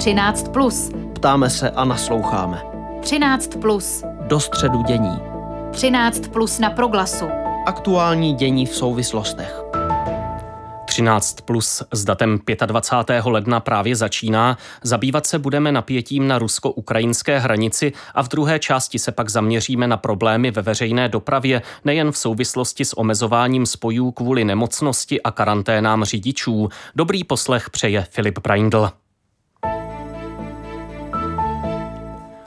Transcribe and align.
13. 0.00 0.48
Plus. 0.48 0.90
Ptáme 1.14 1.50
se 1.50 1.70
a 1.70 1.84
nasloucháme. 1.84 2.62
13. 3.00 3.56
Plus. 3.60 4.04
Do 4.20 4.40
středu 4.40 4.82
dění. 4.82 5.18
13. 5.72 6.28
Plus 6.28 6.58
na 6.58 6.70
proglasu. 6.70 7.28
Aktuální 7.66 8.34
dění 8.34 8.66
v 8.66 8.74
souvislostech. 8.74 9.62
13 10.86 11.40
plus 11.40 11.82
s 11.92 12.04
datem 12.04 12.40
25. 12.66 13.24
ledna 13.24 13.60
právě 13.60 13.96
začíná. 13.96 14.58
Zabývat 14.82 15.26
se 15.26 15.38
budeme 15.38 15.72
napětím 15.72 16.28
na 16.28 16.38
rusko-ukrajinské 16.38 17.38
hranici 17.38 17.92
a 18.14 18.22
v 18.22 18.28
druhé 18.28 18.58
části 18.58 18.98
se 18.98 19.12
pak 19.12 19.28
zaměříme 19.28 19.86
na 19.86 19.96
problémy 19.96 20.50
ve 20.50 20.62
veřejné 20.62 21.08
dopravě, 21.08 21.62
nejen 21.84 22.12
v 22.12 22.18
souvislosti 22.18 22.84
s 22.84 22.98
omezováním 22.98 23.66
spojů 23.66 24.10
kvůli 24.10 24.44
nemocnosti 24.44 25.22
a 25.22 25.30
karanténám 25.30 26.04
řidičů. 26.04 26.68
Dobrý 26.96 27.24
poslech 27.24 27.70
přeje 27.70 28.06
Filip 28.10 28.38
Braindl. 28.38 28.90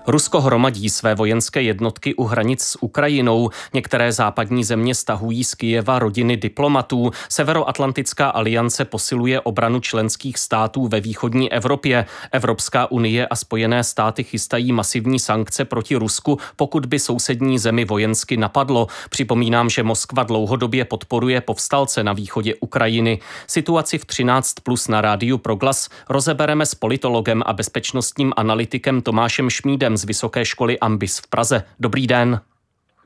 Rusko 0.08 0.42
hromadí 0.42 0.90
své 0.90 1.16
vojenské 1.16 1.62
jednotky 1.62 2.16
u 2.16 2.24
hranic 2.24 2.64
s 2.64 2.84
Ukrajinou. 2.84 3.50
Některé 3.74 4.12
západní 4.12 4.64
země 4.64 4.96
stahují 4.96 5.44
z 5.44 5.56
Kijeva 5.56 6.00
rodiny 6.00 6.38
diplomatů. 6.38 7.12
Severoatlantická 7.30 8.30
aliance 8.30 8.86
posiluje 8.86 9.42
obranu 9.42 9.80
členských 9.80 10.38
států 10.38 10.88
ve 10.88 11.00
východní 11.00 11.52
Evropě. 11.52 12.06
Evropská 12.32 12.92
unie 12.92 13.28
a 13.28 13.36
Spojené 13.36 13.84
státy 13.84 14.24
chystají 14.24 14.72
masivní 14.72 15.20
sankce 15.20 15.66
proti 15.66 15.96
Rusku, 15.96 16.38
pokud 16.56 16.86
by 16.86 17.00
sousední 17.00 17.60
zemi 17.60 17.86
vojensky 17.86 18.38
napadlo. 18.38 18.88
Připomínám, 19.10 19.70
že 19.70 19.84
Moskva 19.84 20.24
dlouhodobě 20.24 20.86
podporuje 20.86 21.42
povstalce 21.42 22.04
na 22.04 22.14
východě 22.14 22.56
Ukrajiny. 22.56 23.20
Situaci 23.48 23.98
v 23.98 24.06
13 24.06 24.54
plus 24.64 24.88
na 24.88 25.02
rádiu 25.02 25.38
Proglas 25.38 25.90
rozebereme 26.10 26.66
s 26.66 26.76
politologem 26.76 27.44
a 27.46 27.54
bezpečnostním 27.54 28.34
analytikem 28.38 29.02
Tomášem 29.02 29.50
Šmídem 29.50 29.93
z 29.98 30.06
Vysoké 30.06 30.46
školy 30.46 30.80
Ambis 30.80 31.20
v 31.20 31.28
Praze. 31.28 31.64
Dobrý 31.80 32.08
den. 32.08 32.42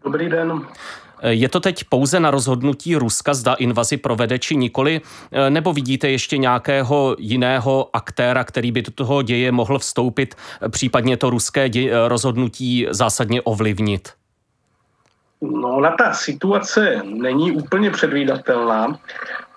Dobrý 0.03 0.30
den. 0.30 0.67
Je 1.21 1.49
to 1.49 1.59
teď 1.59 1.83
pouze 1.83 2.19
na 2.19 2.31
rozhodnutí 2.31 2.95
Ruska, 2.95 3.33
zda 3.33 3.53
invazi 3.53 3.97
provede 3.97 4.39
či 4.39 4.55
nikoli, 4.55 5.02
nebo 5.49 5.73
vidíte 5.73 6.09
ještě 6.09 6.38
nějakého 6.38 7.15
jiného 7.19 7.89
aktéra, 7.93 8.43
který 8.43 8.71
by 8.71 8.81
do 8.81 8.91
toho 8.91 9.21
děje 9.21 9.52
mohl 9.52 9.80
vstoupit, 9.80 10.35
případně 10.69 11.17
to 11.17 11.30
ruské 11.30 11.67
dě- 11.67 12.08
rozhodnutí 12.08 12.88
zásadně 12.89 13.41
ovlivnit? 13.41 14.09
No, 15.41 15.75
ona 15.75 15.91
ta 15.91 16.13
situace 16.13 17.02
není 17.03 17.52
úplně 17.52 17.91
předvídatelná, 17.91 18.99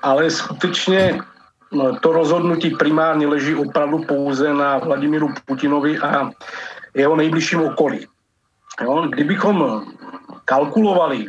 ale 0.03 0.31
skutečně 0.31 1.21
no, 1.73 1.99
to 2.01 2.13
rozhodnutí 2.13 2.71
primárně 2.71 3.27
leží 3.27 3.55
opravdu 3.55 3.99
pouze 3.99 4.55
na 4.55 4.79
Vladimíru 4.79 5.29
Putinovi 5.45 5.99
a 5.99 6.31
jeho 6.95 7.17
nejbližším 7.17 7.61
okolí. 7.61 8.07
Jo, 8.83 9.07
kdybychom 9.11 9.87
kalkulovali 10.45 11.29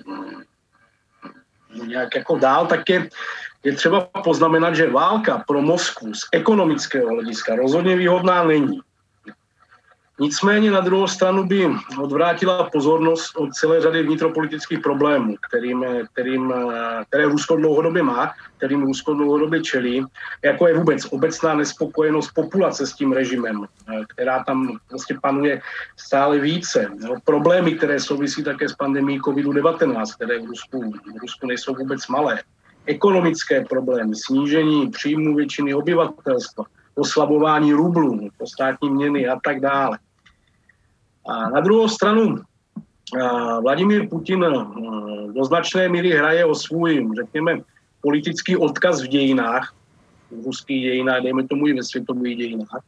nějak 1.85 2.15
jako 2.15 2.37
dál, 2.37 2.67
tak 2.67 2.89
je, 2.89 3.09
je 3.63 3.71
třeba 3.75 4.01
poznamenat, 4.23 4.75
že 4.75 4.89
válka 4.89 5.43
pro 5.47 5.61
Moskvu 5.61 6.13
z 6.13 6.27
ekonomického 6.31 7.09
hlediska 7.09 7.55
rozhodně 7.55 7.95
výhodná 7.95 8.43
není. 8.43 8.79
Nicméně 10.21 10.71
na 10.71 10.79
druhou 10.79 11.07
stranu 11.07 11.43
by 11.43 11.69
odvrátila 11.97 12.69
pozornost 12.69 13.35
od 13.35 13.53
celé 13.53 13.81
řady 13.81 14.03
vnitropolitických 14.03 14.79
problémů, 14.79 15.35
kterým, 15.47 15.85
kterým, 16.13 16.53
které 17.07 17.25
Rusko 17.25 17.55
dlouhodobě 17.55 18.03
má, 18.03 18.33
kterým 18.57 18.81
Rusko 18.81 19.13
dlouhodobě 19.13 19.61
čelí, 19.61 20.05
jako 20.43 20.67
je 20.67 20.77
vůbec 20.77 21.05
obecná 21.05 21.53
nespokojenost 21.55 22.31
populace 22.35 22.87
s 22.87 22.93
tím 22.93 23.11
režimem, 23.11 23.65
která 24.07 24.43
tam 24.43 24.77
prostě 24.89 25.17
panuje 25.21 25.61
stále 25.97 26.39
více. 26.39 26.91
No, 27.03 27.15
problémy, 27.25 27.71
které 27.71 27.99
souvisí 27.99 28.43
také 28.43 28.69
s 28.69 28.75
pandemí 28.75 29.19
COVID-19, 29.19 30.05
které 30.15 30.39
v 30.39 30.45
Rusku, 30.45 30.91
v 30.91 31.21
Rusku 31.21 31.47
nejsou 31.47 31.75
vůbec 31.75 32.07
malé. 32.07 32.43
Ekonomické 32.85 33.65
problémy, 33.65 34.15
snížení 34.15 34.89
příjmu 34.89 35.35
většiny 35.35 35.73
obyvatelstva, 35.73 36.63
oslabování 36.95 37.73
rublu, 37.73 38.29
státní 38.45 38.89
měny 38.89 39.27
a 39.27 39.39
tak 39.43 39.59
dále. 39.59 39.97
A 41.27 41.49
na 41.49 41.59
druhou 41.59 41.87
stranu 41.87 42.35
Vladimír 43.61 44.09
Putin 44.09 44.45
do 45.35 45.45
značné 45.45 45.89
míry 45.89 46.11
hraje 46.11 46.45
o 46.45 46.55
svůj, 46.55 47.07
řekněme, 47.15 47.61
politický 48.01 48.57
odkaz 48.57 49.01
v 49.01 49.07
dějinách, 49.07 49.73
v 50.31 50.45
ruských 50.45 50.81
dějinách, 50.81 51.23
dejme 51.23 51.47
tomu 51.47 51.67
i 51.67 51.73
ve 51.73 51.83
světových 51.83 52.37
dějinách. 52.37 52.83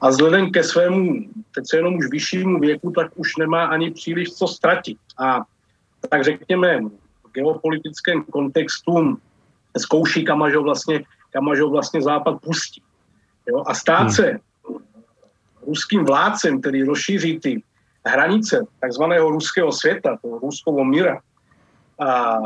A 0.00 0.08
vzhledem 0.08 0.52
ke 0.52 0.64
svému, 0.64 1.24
teď 1.54 1.64
se 1.66 1.76
jenom 1.76 1.96
už 1.96 2.06
vyššímu 2.10 2.60
věku, 2.60 2.90
tak 2.90 3.12
už 3.16 3.36
nemá 3.36 3.64
ani 3.64 3.90
příliš 3.90 4.32
co 4.32 4.46
ztratit. 4.46 4.98
A 5.18 5.40
tak 6.10 6.24
řekněme, 6.24 6.80
v 7.24 7.32
geopolitickém 7.32 8.24
kontextu 8.24 9.18
zkouší, 9.78 10.24
kam 10.24 10.42
až 10.42 10.54
ho 10.54 10.62
vlastně, 10.62 11.04
kam 11.32 11.48
až 11.48 11.60
ho 11.60 11.70
vlastně 11.70 12.02
Západ 12.02 12.40
pustí. 12.40 12.82
Jo? 13.48 13.64
A 13.66 13.74
stát 13.74 14.00
hmm. 14.00 14.10
se 14.10 14.38
ruským 15.66 16.04
vládcem, 16.04 16.60
který 16.60 16.82
rozšíří 16.82 17.38
ty 17.38 17.62
hranice 18.06 18.66
takzvaného 18.80 19.30
ruského 19.30 19.72
světa, 19.72 20.16
toho 20.22 20.38
ruského 20.38 20.84
míra, 20.84 21.20
a, 22.00 22.38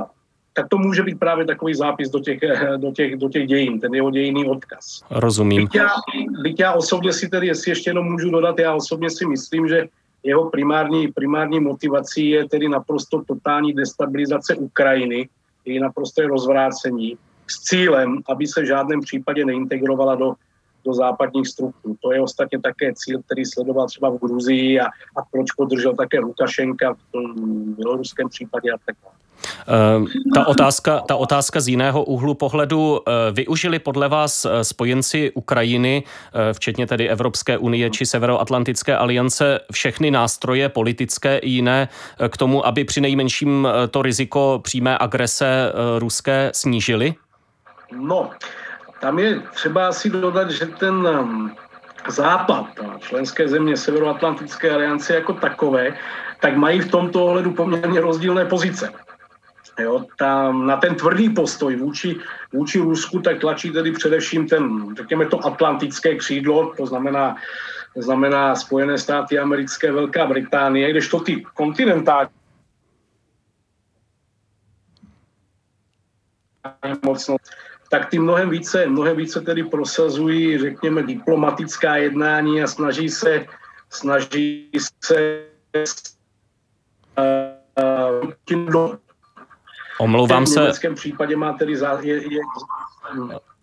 tak 0.52 0.68
to 0.68 0.78
může 0.78 1.02
být 1.02 1.18
právě 1.18 1.46
takový 1.46 1.74
zápis 1.74 2.10
do 2.10 2.20
těch, 2.20 2.40
do 2.76 2.92
těch, 2.92 3.16
do 3.16 3.28
těch 3.28 3.46
dějin, 3.46 3.80
ten 3.80 3.94
jeho 3.94 4.10
dějinný 4.10 4.48
odkaz. 4.48 5.02
Rozumím. 5.10 5.64
Byť 5.64 5.74
já, 5.74 5.88
byť 6.42 6.60
já 6.60 6.72
osobně 6.72 7.12
si 7.12 7.28
tedy, 7.28 7.46
jestli 7.46 7.70
ještě 7.70 7.90
jenom 7.90 8.06
můžu 8.06 8.30
dodat, 8.30 8.58
já 8.58 8.74
osobně 8.74 9.10
si 9.10 9.26
myslím, 9.26 9.68
že 9.68 9.88
jeho 10.22 10.50
primární, 10.50 11.08
primární 11.08 11.60
motivací 11.60 12.30
je 12.30 12.48
tedy 12.48 12.68
naprosto 12.68 13.22
totální 13.22 13.72
destabilizace 13.72 14.54
Ukrajiny, 14.54 15.28
její 15.64 15.78
naprosté 15.78 16.26
rozvrácení 16.26 17.16
s 17.46 17.60
cílem, 17.60 18.18
aby 18.28 18.46
se 18.46 18.62
v 18.62 18.66
žádném 18.66 19.00
případě 19.00 19.44
neintegrovala 19.44 20.14
do 20.14 20.34
do 20.88 20.94
západních 20.94 21.48
struktur. 21.48 21.96
To 22.02 22.12
je 22.12 22.20
ostatně 22.22 22.58
také 22.60 22.92
cíl, 22.94 23.22
který 23.22 23.44
sledoval 23.44 23.86
třeba 23.86 24.08
v 24.10 24.18
Gruzii 24.18 24.80
a, 24.80 24.86
a 24.86 25.20
proč 25.32 25.52
podržel 25.52 25.94
také 25.94 26.20
Lukašenka 26.20 26.94
v 26.94 27.12
tom 27.12 27.24
běloruském 27.74 28.28
případě 28.28 28.70
a 28.72 28.78
tak 28.86 28.96
dále. 29.02 29.14
Uh, 29.98 30.08
ta 30.34 30.46
otázka, 30.46 31.00
ta 31.08 31.16
otázka 31.16 31.60
z 31.60 31.68
jiného 31.68 32.04
úhlu 32.04 32.34
pohledu. 32.34 32.90
Uh, 32.90 32.98
využili 33.32 33.78
podle 33.78 34.08
vás 34.08 34.44
uh, 34.44 34.50
spojenci 34.62 35.32
Ukrajiny, 35.34 36.02
včetně 36.52 36.86
tedy 36.86 37.08
Evropské 37.08 37.58
unie 37.58 37.90
či 37.90 38.06
Severoatlantické 38.06 38.96
aliance, 38.96 39.60
všechny 39.72 40.10
nástroje 40.10 40.68
politické 40.68 41.38
i 41.38 41.48
jiné 41.48 41.88
k 42.28 42.36
tomu, 42.36 42.66
aby 42.66 42.84
při 42.84 43.00
nejmenším 43.00 43.68
to 43.90 44.02
riziko 44.02 44.60
přímé 44.62 44.98
agrese 44.98 45.72
ruské 45.98 46.50
snížili? 46.54 47.14
No, 47.92 48.30
tam 49.00 49.18
je 49.18 49.40
třeba 49.40 49.88
asi 49.88 50.10
dodat, 50.10 50.50
že 50.50 50.66
ten 50.66 50.94
um, 50.94 51.56
západ, 52.08 52.66
členské 52.98 53.48
země 53.48 53.76
Severoatlantické 53.76 54.70
aliance 54.70 55.14
jako 55.14 55.32
takové, 55.32 55.96
tak 56.40 56.56
mají 56.56 56.80
v 56.80 56.90
tomto 56.90 57.24
ohledu 57.24 57.52
poměrně 57.52 58.00
rozdílné 58.00 58.44
pozice. 58.44 58.92
Jo, 59.78 60.04
tam 60.18 60.66
na 60.66 60.76
ten 60.76 60.94
tvrdý 60.94 61.30
postoj 61.30 61.76
vůči, 61.76 62.16
vůči 62.52 62.78
Rusku 62.78 63.20
tak 63.20 63.38
tlačí 63.40 63.70
tedy 63.70 63.92
především 63.92 64.48
ten, 64.48 64.94
řekněme 64.96 65.26
to 65.26 65.46
atlantické 65.46 66.14
křídlo, 66.14 66.74
to 66.76 66.86
znamená, 66.86 67.36
to 67.94 68.02
znamená 68.02 68.54
Spojené 68.54 68.98
státy 68.98 69.38
americké, 69.38 69.92
Velká 69.92 70.26
Británie, 70.26 70.90
kdežto 70.90 71.20
ty 71.20 71.44
kontinentální 71.54 72.30
mocnost 77.04 77.50
tak 77.90 78.10
ty 78.10 78.18
mnohem 78.18 78.50
více, 78.50 78.86
mnohem 78.86 79.16
více 79.16 79.40
tedy 79.40 79.64
prosazují, 79.64 80.58
řekněme, 80.58 81.02
diplomatická 81.02 81.96
jednání 81.96 82.62
a 82.62 82.66
snaží 82.66 83.08
se, 83.08 83.46
snaží 83.90 84.70
se 85.04 85.44
uh, 87.18 88.98
Omlouvám 89.98 90.46
se. 90.46 90.72
V 90.72 90.94
případě 90.94 91.36
má 91.36 91.52
tedy 91.52 91.76
zá, 91.76 91.98
je, 92.02 92.14
je, 92.14 92.40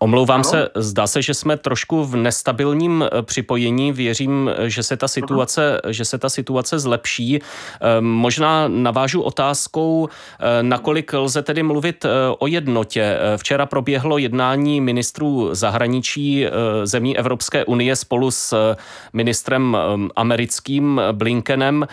Omlouvám 0.06 0.40
ano? 0.40 0.44
se, 0.44 0.70
zdá 0.76 1.08
se, 1.08 1.22
že 1.22 1.34
jsme 1.34 1.58
trošku 1.58 2.06
v 2.06 2.16
nestabilním 2.16 3.04
eh, 3.04 3.22
připojení. 3.22 3.92
Věřím, 3.92 4.52
že 4.66 4.84
se 4.84 4.98
ta 4.98 5.08
situace, 5.08 5.82
že 5.90 6.06
se 6.06 6.18
ta 6.18 6.30
situace 6.30 6.80
zlepší. 6.80 7.40
Eh, 7.40 8.02
možná 8.02 8.68
navážu 8.68 9.22
otázkou, 9.22 10.10
eh, 10.10 10.64
nakolik 10.64 11.14
lze 11.14 11.42
tedy 11.42 11.64
mluvit 11.64 12.06
o 12.40 12.48
jednotě. 12.48 13.18
Včera 13.38 13.66
proběhlo 13.66 14.18
jednání 14.18 14.82
ministrů 14.82 15.50
zahraničí 15.52 16.46
zemí 16.84 17.18
Evropské 17.18 17.66
unie 17.66 17.96
spolu 17.96 18.32
s 18.32 18.76
ministrem 19.14 19.78
americkým 20.16 21.02
Blinkenem. 21.12 21.88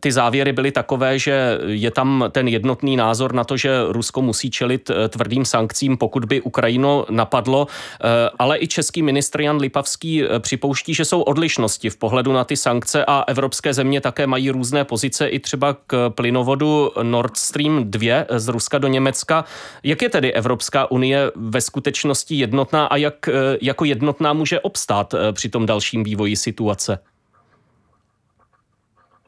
Ty 0.00 0.12
závěry 0.12 0.52
byly 0.52 0.72
takové, 0.72 1.18
že 1.18 1.58
je 1.66 1.90
tam 1.90 2.24
ten 2.32 2.48
jednotný 2.48 2.96
názor 2.96 3.34
na 3.34 3.44
to, 3.44 3.56
že 3.56 3.70
Rusko 3.88 4.22
musí 4.22 4.50
čelit 4.50 4.90
eh, 4.90 5.08
tvrdým 5.08 5.44
sankcím, 5.44 5.96
pokud 5.96 6.24
by 6.24 6.40
Ukrajino 6.40 7.06
napadlo, 7.10 7.66
eh, 7.66 8.30
ale 8.38 8.58
i 8.58 8.66
český 8.66 9.02
ministr 9.02 9.40
Jan 9.40 9.56
Lipavský 9.56 10.24
eh, 10.24 10.40
připouští, 10.40 10.94
že 10.94 11.04
jsou 11.04 11.22
odlišnosti 11.22 11.90
v 11.90 11.96
pohledu 11.96 12.32
na 12.32 12.44
ty 12.44 12.56
sankce 12.56 13.04
a 13.04 13.24
evropské 13.26 13.74
země 13.74 14.00
také 14.00 14.26
mají 14.26 14.50
různé 14.50 14.84
pozice 14.84 15.28
i 15.28 15.38
třeba 15.38 15.76
k 15.86 16.10
plynovodu 16.10 16.90
Nord 17.02 17.36
Stream 17.36 17.90
2 17.90 18.24
z 18.36 18.48
Ruska 18.48 18.78
do 18.78 18.88
Německa. 18.88 19.44
Jak 19.82 20.02
je 20.02 20.08
tedy 20.08 20.32
Evropská 20.32 20.90
unie 20.90 21.32
ve 21.36 21.60
skutečnosti 21.60 22.34
jednotná 22.34 22.86
a 22.86 22.96
jak 22.96 23.28
jako 23.60 23.84
jednotná 23.84 24.32
může 24.32 24.60
obstát 24.60 25.14
při 25.32 25.48
tom 25.48 25.66
dalším 25.66 26.04
vývoji 26.04 26.36
situace? 26.36 26.98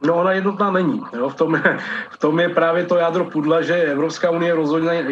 No 0.05 0.15
ona 0.15 0.33
jednotná 0.33 0.71
není. 0.71 1.03
Jo? 1.13 1.29
V, 1.29 1.35
tom, 1.35 1.63
v 2.11 2.19
tom 2.19 2.41
je 2.41 2.49
právě 2.49 2.87
to 2.87 2.97
jádro 2.97 3.25
pudla, 3.25 3.63
že 3.63 3.75
Evropská 3.75 4.31
unie 4.31 4.55
rozhodně 4.55 5.05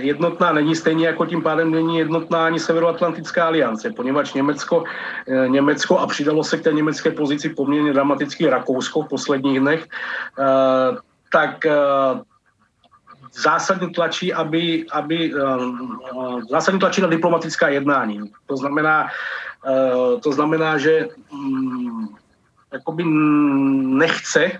jednotná 0.00 0.52
není, 0.52 0.76
stejně 0.76 1.06
jako 1.06 1.26
tím 1.26 1.42
pádem 1.42 1.70
není 1.70 1.98
jednotná 1.98 2.46
ani 2.46 2.60
Severoatlantická 2.60 3.46
aliance, 3.46 3.90
poněvadž 3.90 4.32
Německo, 4.32 4.84
eh, 5.28 5.48
Německo 5.48 5.98
a 5.98 6.06
přidalo 6.06 6.44
se 6.44 6.58
k 6.58 6.62
té 6.62 6.72
německé 6.72 7.10
pozici 7.10 7.48
poměrně 7.48 7.92
dramaticky 7.92 8.46
Rakousko 8.46 9.02
v 9.02 9.08
posledních 9.08 9.60
dnech, 9.60 9.86
eh, 10.38 10.96
tak 11.32 11.66
eh, 11.66 11.74
zásadně 13.42 13.88
tlačí, 13.90 14.32
aby, 14.32 14.86
aby 14.92 15.32
zásadně 16.50 16.80
tlačí 16.80 17.00
na 17.00 17.08
diplomatická 17.08 17.68
jednání. 17.68 18.32
To 18.46 18.56
znamená, 18.56 19.06
to 20.22 20.32
znamená, 20.32 20.78
že 20.78 21.08
mm, 21.32 22.16
jakoby 22.76 23.04
nechce, 23.96 24.52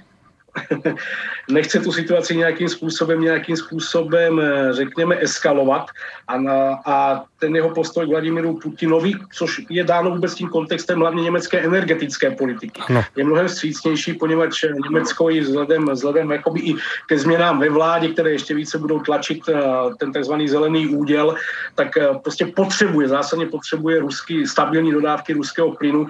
nechce 1.50 1.80
tu 1.80 1.92
situaci 1.92 2.36
nějakým 2.36 2.68
způsobem, 2.68 3.20
nějakým 3.20 3.56
způsobem, 3.56 4.40
eh, 4.40 4.72
řekněme, 4.72 5.16
eskalovat 5.20 5.86
a, 6.28 6.38
na, 6.38 6.80
a 6.86 7.24
ten 7.38 7.56
jeho 7.56 7.70
postoj 7.70 8.06
Vladimíru 8.06 8.58
Putinovi, 8.58 9.12
což 9.32 9.60
je 9.70 9.84
dáno 9.84 10.10
vůbec 10.10 10.34
tím 10.34 10.48
kontextem 10.48 10.98
hlavně 10.98 11.22
německé 11.22 11.60
energetické 11.60 12.30
politiky, 12.30 12.80
ano. 12.88 13.04
je 13.16 13.24
mnohem 13.24 13.48
vstřícnější, 13.48 14.12
poněvadž 14.12 14.64
Německo 14.90 15.30
i 15.30 15.40
vzhledem, 15.40 15.88
vzhledem 15.90 16.30
jakoby 16.30 16.60
i 16.60 16.74
ke 17.06 17.18
změnám 17.18 17.60
ve 17.60 17.70
vládě, 17.70 18.08
které 18.08 18.30
ještě 18.30 18.54
více 18.54 18.78
budou 18.78 19.00
tlačit 19.00 19.48
eh, 19.48 19.54
ten 19.98 20.12
takzvaný 20.12 20.48
zelený 20.48 20.88
úděl, 20.88 21.34
tak 21.74 21.96
eh, 21.96 22.08
prostě 22.22 22.46
potřebuje, 22.46 23.08
zásadně 23.08 23.46
potřebuje 23.46 24.00
ruský, 24.00 24.46
stabilní 24.46 24.92
dodávky 24.92 25.32
ruského 25.32 25.72
plynu, 25.72 26.06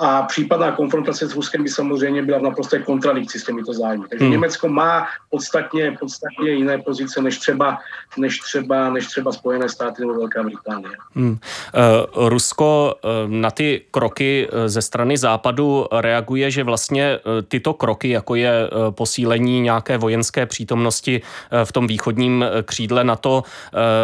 a 0.00 0.22
případná 0.22 0.72
konfrontace 0.72 1.28
s 1.28 1.34
Ruskem 1.34 1.62
by 1.62 1.68
samozřejmě 1.68 2.22
byla 2.22 2.38
v 2.38 2.42
naprosté 2.42 2.78
kontradikci 2.78 3.38
s 3.38 3.44
těmito 3.44 3.72
zájmy. 3.72 4.04
Takže 4.10 4.24
hmm. 4.24 4.32
Německo 4.32 4.68
má 4.68 5.06
podstatně, 5.30 5.96
podstatně 6.00 6.50
jiné 6.50 6.78
pozice 6.78 7.22
než 7.22 7.38
třeba, 7.38 7.78
než 8.16 8.38
třeba, 8.38 8.90
než 8.90 9.06
třeba 9.06 9.32
Spojené 9.32 9.68
státy 9.68 10.02
nebo 10.02 10.14
Velká 10.14 10.42
Británie. 10.42 10.96
Hmm. 11.14 11.30
Uh, 11.30 12.28
Rusko 12.28 12.94
uh, 13.04 13.10
na 13.30 13.50
ty 13.50 13.82
kroky 13.90 14.48
uh, 14.48 14.58
ze 14.66 14.82
strany 14.82 15.18
západu 15.18 15.86
reaguje, 15.92 16.50
že 16.50 16.64
vlastně 16.64 17.18
tyto 17.48 17.74
kroky, 17.74 18.08
jako 18.08 18.34
je 18.34 18.70
posílení 18.90 19.60
nějaké 19.60 19.98
vojenské 19.98 20.46
přítomnosti 20.46 21.22
v 21.64 21.72
tom 21.72 21.86
východním 21.86 22.44
křídle 22.64 23.04
NATO, 23.04 23.42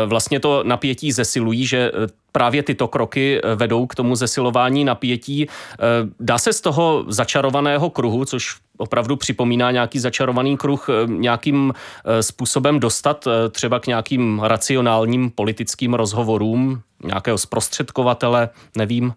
vlastně 0.07 0.41
to 0.41 0.63
napětí 0.65 1.13
zesilují, 1.13 1.67
že 1.67 1.93
právě 2.37 2.63
tyto 2.63 2.89
kroky 2.89 3.41
eh, 3.41 3.55
vedou 3.55 3.87
k 3.87 3.95
tomu 3.95 4.17
zesilování 4.17 4.85
napětí. 4.85 5.47
Eh, 5.49 5.77
dá 6.21 6.39
se 6.39 6.53
z 6.53 6.61
toho 6.61 7.05
začarovaného 7.09 7.91
kruhu, 7.91 8.25
což 8.25 8.57
opravdu 8.79 9.17
připomíná 9.17 9.71
nějaký 9.71 9.99
začarovaný 9.99 10.57
kruh, 10.57 10.89
eh, 10.89 10.93
nějakým 11.07 11.73
způsobem 12.21 12.81
dostat 12.81 13.29
třeba 13.51 13.81
k 13.81 13.87
nějakým 13.87 14.41
racionálním 14.45 15.31
politickým 15.31 15.95
rozhovorům, 15.95 16.83
nějakého 17.05 17.39
zprostředkovatele, 17.39 18.49
nevím. 18.77 19.15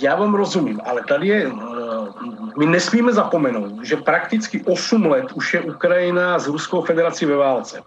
Já 0.00 0.16
vám 0.16 0.34
rozumím, 0.34 0.80
ale 0.84 1.04
tady 1.08 1.28
je, 1.28 1.52
my 2.58 2.66
nesmíme 2.66 3.12
zapomenout, 3.12 3.84
že 3.84 3.96
prakticky 3.96 4.64
8 4.64 5.06
let 5.06 5.32
už 5.32 5.54
je 5.54 5.60
Ukrajina 5.60 6.38
s 6.38 6.46
Ruskou 6.46 6.82
federací 6.82 7.26
ve 7.26 7.36
válce. 7.36 7.82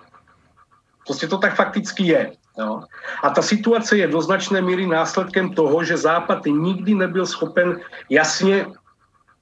Prostě 1.06 1.28
to 1.28 1.38
tak 1.38 1.56
fakticky 1.56 2.04
je. 2.04 2.32
Jo. 2.60 2.82
A 3.24 3.30
ta 3.30 3.42
situace 3.42 3.98
je 3.98 4.08
do 4.08 4.22
značné 4.22 4.62
míry 4.62 4.88
následkem 4.88 5.54
toho, 5.54 5.84
že 5.84 5.98
Západ 5.98 6.46
nikdy 6.46 6.96
nebyl 6.96 7.26
schopen 7.26 7.80
jasně 8.10 8.66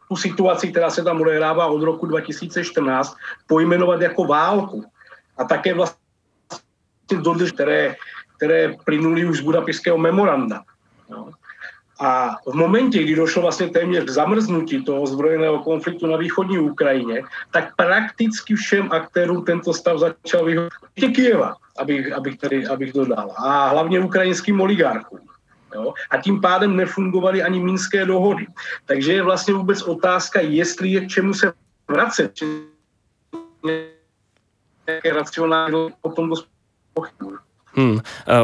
tu 0.10 0.15
situaci, 0.15 0.71
která 0.71 0.89
se 0.89 1.04
tam 1.04 1.21
odehrává 1.21 1.65
od 1.65 1.83
roku 1.83 2.06
2014, 2.06 3.18
pojmenovat 3.48 4.01
jako 4.01 4.25
válku. 4.25 4.86
A 5.38 5.44
také 5.44 5.74
vlastně 5.74 5.98
dodrž, 7.21 7.51
které, 7.51 7.95
které 8.38 8.75
plynuly 8.86 9.25
už 9.25 9.38
z 9.38 9.42
Budapešského 9.42 9.98
memoranda. 9.98 10.63
Jo. 11.09 11.31
A 12.00 12.36
v 12.45 12.54
momentě, 12.54 13.04
kdy 13.04 13.16
došlo 13.16 13.42
vlastně 13.42 13.69
téměř 13.69 14.04
k 14.04 14.10
zamrznutí 14.10 14.84
toho 14.84 15.07
zbrojeného 15.07 15.63
konfliktu 15.63 16.07
na 16.07 16.18
východní 16.18 16.60
Ukrajině, 16.60 17.24
tak 17.51 17.75
prakticky 17.75 18.56
všem 18.56 18.92
aktérům 18.92 19.45
tento 19.45 19.74
stav 19.74 20.00
začal 20.00 20.45
vyhodit 20.45 21.16
Kijeva, 21.16 21.56
abych, 21.78 22.13
abych, 22.13 22.38
tady, 22.38 22.68
abych 22.68 22.94
dodal. 22.94 23.31
A 23.38 23.68
hlavně 23.68 24.00
ukrajinským 24.00 24.62
oligarchům. 24.62 25.19
Jo? 25.75 25.94
A 26.10 26.18
tím 26.18 26.42
pádem 26.42 26.75
nefungovaly 26.75 27.44
ani 27.44 27.60
minské 27.60 28.06
dohody. 28.06 28.48
Takže 28.86 29.13
je 29.13 29.24
vlastně 29.24 29.54
vůbec 29.54 29.81
otázka, 29.81 30.42
jestli 30.42 30.90
je 30.90 31.01
k 31.06 31.07
čemu 31.07 31.34
se 31.34 31.54
vracet. 31.88 32.31
Nějaké 34.88 35.13
racionální 35.13 35.72
dost 35.74 36.48
pochybuji. 36.94 37.32
Hmm. 37.75 38.00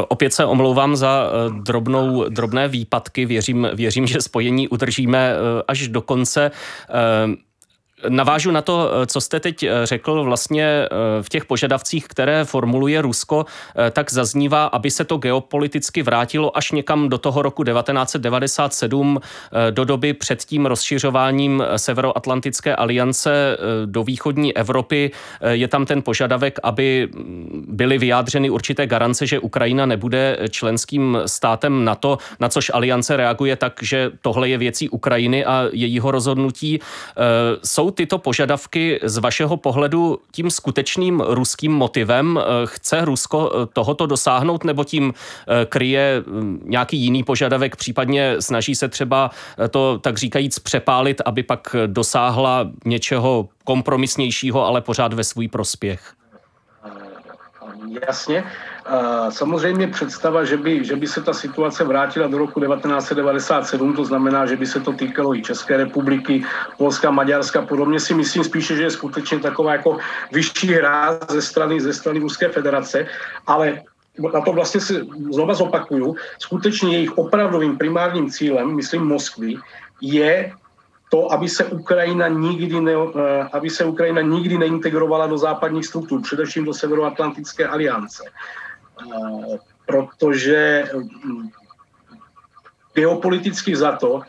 Opět 0.08 0.34
se 0.34 0.44
omlouvám 0.44 0.96
za 0.96 1.30
eh, 1.30 1.62
drobnou, 1.62 2.28
drobné 2.28 2.68
výpadky. 2.68 3.26
Věřím, 3.26 3.68
věřím, 3.74 4.06
že 4.06 4.20
spojení 4.20 4.68
udržíme 4.68 5.32
eh, 5.32 5.62
až 5.68 5.88
do 5.88 6.02
konce. 6.02 6.50
Navážu 8.08 8.50
na 8.50 8.62
to, 8.62 8.90
eh, 8.92 9.06
co 9.06 9.20
jste 9.20 9.40
teď 9.40 9.62
eh, 9.62 9.86
řekl, 9.86 10.24
vlastně 10.24 10.64
eh, 10.64 10.88
v 11.22 11.28
těch 11.28 11.44
požadavcích, 11.44 12.08
které 12.08 12.44
formuluje 12.44 13.02
Rusko, 13.02 13.46
tak 13.90 14.12
zaznívá, 14.12 14.64
aby 14.64 14.90
se 14.90 15.04
to 15.04 15.16
geopoliticky 15.16 16.02
vrátilo 16.02 16.56
až 16.56 16.72
někam 16.72 17.08
do 17.08 17.18
toho 17.18 17.42
roku 17.42 17.64
1997, 17.64 19.20
do 19.70 19.84
doby 19.84 20.12
před 20.12 20.44
tím 20.44 20.66
rozšiřováním 20.66 21.64
Severoatlantické 21.76 22.76
aliance 22.76 23.58
do 23.86 24.04
východní 24.04 24.56
Evropy. 24.56 25.10
Je 25.50 25.68
tam 25.68 25.86
ten 25.86 26.02
požadavek, 26.02 26.58
aby 26.62 27.08
mm, 27.12 27.64
byly 27.68 27.98
vyjádřeny 27.98 28.50
určité 28.50 28.86
garance, 28.86 29.26
že 29.26 29.38
Ukrajina 29.38 29.86
nebude 29.86 30.38
členským 30.50 31.18
státem 31.26 31.84
NATO, 31.84 32.18
na 32.40 32.48
což 32.48 32.70
aliance 32.74 33.16
reaguje 33.16 33.56
tak, 33.56 33.72
že 33.82 34.10
tohle 34.20 34.48
je 34.48 34.58
věcí 34.58 34.88
Ukrajiny 34.88 35.44
a 35.44 35.68
jejího 35.72 36.10
rozhodnutí. 36.10 36.80
Jsou 37.64 37.89
tyto 37.90 38.18
požadavky 38.18 39.00
z 39.02 39.18
vašeho 39.18 39.56
pohledu 39.56 40.18
tím 40.32 40.50
skutečným 40.50 41.20
ruským 41.20 41.72
motivem? 41.72 42.38
Eh, 42.38 42.66
chce 42.66 43.04
Rusko 43.04 43.52
eh, 43.52 43.66
tohoto 43.72 44.06
dosáhnout 44.06 44.64
nebo 44.64 44.84
tím 44.84 45.14
eh, 45.14 45.66
kryje 45.66 46.22
hm, 46.26 46.60
nějaký 46.64 46.98
jiný 46.98 47.22
požadavek, 47.24 47.76
případně 47.76 48.36
snaží 48.40 48.74
se 48.74 48.88
třeba 48.88 49.30
to 49.70 49.98
tak 49.98 50.18
říkajíc 50.18 50.58
přepálit, 50.58 51.22
aby 51.24 51.42
pak 51.42 51.76
dosáhla 51.86 52.70
něčeho 52.84 53.48
kompromisnějšího, 53.64 54.66
ale 54.66 54.80
pořád 54.80 55.12
ve 55.12 55.24
svůj 55.24 55.48
prospěch? 55.48 56.14
Jasně. 58.06 58.44
Samozřejmě 59.28 59.88
představa, 59.88 60.44
že 60.44 60.56
by, 60.56 60.84
že 60.84 60.96
by 60.96 61.06
se 61.06 61.20
ta 61.22 61.32
situace 61.32 61.84
vrátila 61.84 62.26
do 62.26 62.38
roku 62.38 62.60
1997, 62.60 63.94
to 63.94 64.04
znamená, 64.04 64.46
že 64.46 64.56
by 64.56 64.66
se 64.66 64.80
to 64.80 64.92
týkalo 64.92 65.34
i 65.34 65.42
České 65.42 65.76
republiky, 65.76 66.44
Polska, 66.78 67.10
Maďarska, 67.10 67.62
podobně 67.62 68.00
si 68.00 68.14
myslím 68.14 68.44
spíše, 68.44 68.76
že 68.76 68.82
je 68.82 68.90
skutečně 68.90 69.38
taková 69.38 69.72
jako 69.72 69.98
vyšší 70.32 70.74
hra 70.74 71.18
ze 71.28 71.42
strany, 71.42 71.80
ze 71.80 71.92
strany 71.92 72.20
Ruské 72.20 72.48
federace, 72.48 73.06
ale 73.46 73.82
na 74.34 74.40
to 74.40 74.52
vlastně 74.52 74.80
si 74.80 75.06
znova 75.30 75.54
zopakuju, 75.54 76.16
skutečně 76.38 76.92
jejich 76.92 77.18
opravdovým 77.18 77.78
primárním 77.78 78.30
cílem, 78.30 78.76
myslím 78.76 79.06
Moskvy, 79.06 79.54
je 80.00 80.52
to, 81.10 81.32
aby 81.32 81.48
se 81.48 81.64
Ukrajina 81.64 82.28
nikdy, 82.28 82.80
ne, 82.80 82.92
eh, 82.92 83.48
aby 83.52 83.70
se 83.70 83.84
Ukrajina 83.84 84.20
nikdy 84.20 84.58
neintegrovala 84.58 85.26
do 85.26 85.38
západních 85.38 85.86
struktur, 85.86 86.22
především 86.22 86.64
do 86.64 86.74
Severoatlantické 86.74 87.66
aliance. 87.66 88.24
Protože 89.86 90.84
hm, 90.94 91.48
geopoliticky 92.94 93.76
za 93.76 93.92
to, 93.96 94.22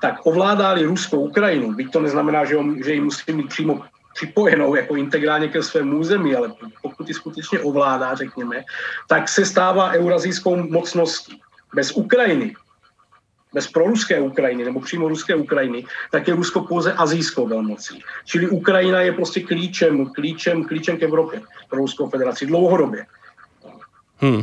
tak 0.00 0.26
ovládali 0.26 0.86
Ruskou 0.86 1.20
Ukrajinu, 1.20 1.72
byť 1.72 1.92
to 1.92 2.00
neznamená, 2.00 2.44
že, 2.44 2.56
že 2.84 2.92
ji 2.92 3.00
musí 3.00 3.32
mít 3.32 3.48
přímo 3.48 3.82
připojenou 4.14 4.74
jako 4.74 4.96
integrálně 4.96 5.48
ke 5.48 5.62
svému 5.62 5.98
území, 5.98 6.34
ale 6.34 6.52
pokud 6.82 7.08
ji 7.08 7.14
skutečně 7.14 7.60
ovládá, 7.60 8.14
řekněme, 8.14 8.64
tak 9.08 9.28
se 9.28 9.44
stává 9.44 9.90
eurazijskou 9.90 10.56
mocností. 10.56 11.40
Bez 11.74 11.92
Ukrajiny 11.92 12.54
bez 13.54 13.66
proruské 13.66 14.20
Ukrajiny 14.20 14.64
nebo 14.64 14.80
přímo 14.80 15.08
ruské 15.08 15.34
Ukrajiny, 15.34 15.84
tak 16.10 16.28
je 16.28 16.34
Rusko 16.34 16.60
pouze 16.60 16.92
azijskou 16.92 17.46
velmocí. 17.46 18.02
Čili 18.24 18.48
Ukrajina 18.48 19.00
je 19.00 19.12
prostě 19.12 19.40
klíčem, 19.40 20.06
klíčem, 20.06 20.64
klíčem 20.64 20.96
k 20.96 21.02
Evropě 21.02 21.42
pro 21.68 21.78
Ruskou 21.78 22.08
federaci 22.08 22.46
dlouhodobě. 22.46 23.06
Hmm. 24.24 24.40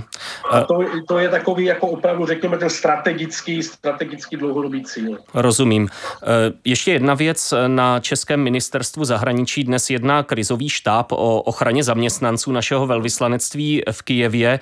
A 0.52 0.62
to, 0.62 0.80
to 1.08 1.20
je 1.20 1.30
takový 1.30 1.66
jako 1.66 1.88
opravdu, 1.88 2.26
řekněme, 2.26 2.58
ten 2.58 2.70
strategický, 2.70 3.64
strategický 3.64 4.38
dlouhodobý 4.38 4.84
cíl. 4.84 5.18
Rozumím. 5.34 5.90
E, 6.24 6.54
ještě 6.66 6.92
jedna 6.92 7.14
věc. 7.14 7.54
Na 7.68 8.00
Českém 8.00 8.40
ministerstvu 8.40 9.06
zahraničí 9.06 9.64
dnes 9.64 9.90
jedná 9.90 10.24
krizový 10.24 10.70
štáb 10.70 11.12
o 11.12 11.42
ochraně 11.42 11.84
zaměstnanců 11.84 12.52
našeho 12.52 12.88
velvyslanectví 12.88 13.82
v 13.92 14.02
Kijevě. 14.02 14.50
E, 14.52 14.60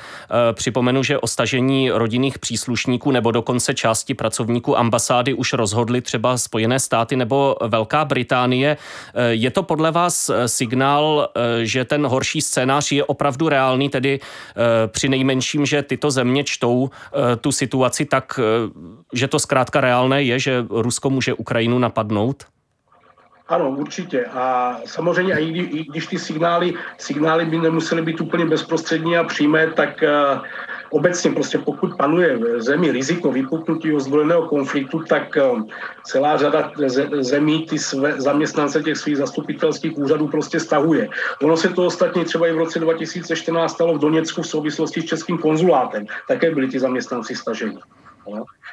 připomenu, 0.54 1.04
že 1.04 1.20
o 1.20 1.28
stažení 1.28 1.92
rodinných 1.92 2.40
příslušníků 2.40 3.12
nebo 3.12 3.32
dokonce 3.32 3.74
části 3.74 4.14
pracovníků 4.14 4.78
ambasády 4.78 5.34
už 5.34 5.54
rozhodly 5.54 6.02
třeba 6.02 6.38
Spojené 6.38 6.80
státy 6.80 7.16
nebo 7.16 7.56
Velká 7.68 8.06
Británie. 8.06 8.78
E, 9.14 9.34
je 9.34 9.52
to 9.52 9.64
podle 9.64 9.92
vás 9.92 10.32
signál, 10.46 11.30
že 11.64 11.86
ten 11.86 12.06
horší 12.06 12.42
scénář 12.42 12.92
je 12.92 13.04
opravdu 13.04 13.50
reálný, 13.50 13.90
tedy 13.90 14.20
při 14.88 15.10
nejmenším, 15.10 15.66
že 15.66 15.79
tyto 15.84 16.12
země 16.12 16.44
čtou 16.44 16.90
eh, 16.90 17.36
tu 17.36 17.52
situaci 17.52 18.06
tak, 18.06 18.40
eh, 18.40 18.70
že 19.14 19.28
to 19.28 19.40
zkrátka 19.40 19.82
reálné 19.82 20.24
je, 20.24 20.40
že 20.40 20.66
Rusko 20.70 21.10
může 21.10 21.34
Ukrajinu 21.34 21.80
napadnout? 21.80 22.44
Ano, 23.50 23.70
určitě. 23.70 24.26
A 24.26 24.76
samozřejmě, 24.86 25.40
i, 25.40 25.60
i 25.60 25.84
když 25.84 26.08
ty 26.08 26.20
signály, 26.20 26.74
signály 26.98 27.46
by 27.46 27.58
nemusely 27.58 28.02
být 28.02 28.22
úplně 28.22 28.46
bezprostřední 28.46 29.18
a 29.18 29.24
přímé, 29.24 29.68
tak 29.68 30.04
uh, 30.04 30.42
obecně 30.90 31.32
prostě 31.32 31.58
pokud 31.58 31.98
panuje 31.98 32.38
v 32.38 32.62
zemi 32.62 32.92
riziko 32.92 33.32
vypuknutí 33.32 33.94
ozbrojeného 33.94 34.48
konfliktu, 34.48 35.00
tak 35.00 35.38
um, 35.54 35.68
celá 36.04 36.38
řada 36.38 36.72
zemí 37.20 37.66
ty 37.66 37.80
své 37.80 38.22
zaměstnance 38.22 38.84
těch 38.84 38.98
svých 38.98 39.18
zastupitelských 39.18 39.98
úřadů 39.98 40.28
prostě 40.28 40.60
stahuje. 40.60 41.10
Ono 41.44 41.58
se 41.58 41.70
to 41.70 41.86
ostatně 41.86 42.26
třeba 42.26 42.48
i 42.48 42.54
v 42.54 42.58
roce 42.58 42.80
2014 42.80 43.74
stalo 43.74 43.94
v 43.94 44.00
Doněcku 44.00 44.42
v 44.42 44.48
souvislosti 44.48 45.02
s 45.02 45.06
českým 45.06 45.38
konzulátem. 45.38 46.06
Také 46.28 46.52
byli 46.52 46.68
ti 46.68 46.80
zaměstnanci 46.80 47.36
staženi. 47.36 47.78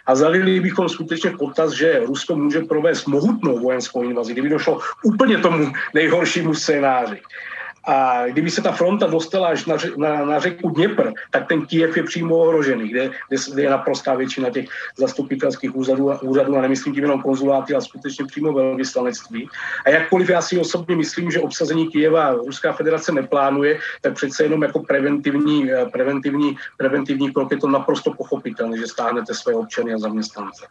A 0.06 0.14
zalili 0.14 0.60
bychom 0.60 0.88
skutečně 0.88 1.30
potaz, 1.30 1.72
že 1.72 2.02
Rusko 2.06 2.36
může 2.36 2.60
provést 2.60 3.06
mohutnou 3.06 3.58
vojenskou 3.58 4.02
invazi, 4.02 4.32
kdyby 4.32 4.48
došlo 4.48 4.80
úplně 5.04 5.38
tomu 5.38 5.72
nejhoršímu 5.94 6.54
scénáři. 6.54 7.20
A 7.86 8.26
kdyby 8.26 8.50
se 8.50 8.62
ta 8.62 8.72
fronta 8.72 9.06
dostala 9.06 9.48
až 9.48 9.66
na, 9.66 9.76
na, 9.96 10.24
na 10.24 10.38
řeku 10.40 10.70
Dněpr, 10.70 11.10
tak 11.30 11.48
ten 11.48 11.66
Kiev 11.66 11.96
je 11.96 12.02
přímo 12.02 12.36
ohrožený, 12.36 12.88
kde, 12.88 13.10
kde 13.52 13.62
je 13.62 13.70
naprostá 13.70 14.14
většina 14.14 14.50
těch 14.50 14.68
zastupitelských 14.98 15.76
úřadů, 15.76 16.12
úřadů 16.22 16.56
a 16.56 16.60
nemyslím 16.60 16.94
tím 16.94 17.04
jenom 17.04 17.22
konzuláty, 17.22 17.74
ale 17.74 17.82
skutečně 17.82 18.24
přímo 18.24 18.52
velvyslanectví. 18.52 19.48
A 19.86 19.90
jakkoliv 19.90 20.30
já 20.30 20.42
si 20.42 20.58
osobně 20.58 20.96
myslím, 20.96 21.30
že 21.30 21.40
obsazení 21.40 21.88
Kijeva 21.88 22.32
Ruská 22.32 22.72
federace 22.72 23.12
neplánuje, 23.12 23.78
tak 24.00 24.14
přece 24.14 24.42
jenom 24.42 24.62
jako 24.62 24.78
preventivní, 24.78 25.72
eh, 25.72 25.86
preventivní, 25.92 26.56
preventivní 26.76 27.32
krok 27.32 27.50
je 27.50 27.58
to 27.58 27.68
naprosto 27.68 28.12
pochopitelné, 28.12 28.78
že 28.78 28.86
stáhnete 28.86 29.34
své 29.34 29.54
občany 29.54 29.94
a 29.94 29.98
zaměstnance. 29.98 30.66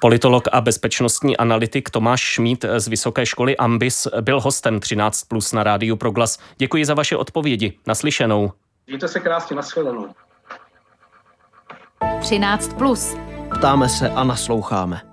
Politolog 0.00 0.48
a 0.52 0.60
bezpečnostní 0.60 1.36
analytik 1.36 1.90
Tomáš 1.90 2.20
Šmít 2.20 2.64
z 2.76 2.88
Vysoké 2.88 3.26
školy 3.26 3.56
Ambis 3.56 4.08
byl 4.20 4.40
hostem 4.40 4.80
13 4.80 5.24
plus 5.24 5.52
na 5.52 5.62
rádiu 5.62 5.96
Proglas. 5.96 6.38
Děkuji 6.58 6.84
za 6.84 6.94
vaše 6.94 7.16
odpovědi. 7.16 7.78
Naslyšenou. 7.86 8.52
Mějte 8.86 9.08
se 9.08 9.20
krásně, 9.20 9.56
nashledanou. 9.56 10.14
13 12.20 12.74
plus. 12.78 13.16
Ptáme 13.58 13.88
se 13.88 14.10
a 14.10 14.24
nasloucháme. 14.24 15.07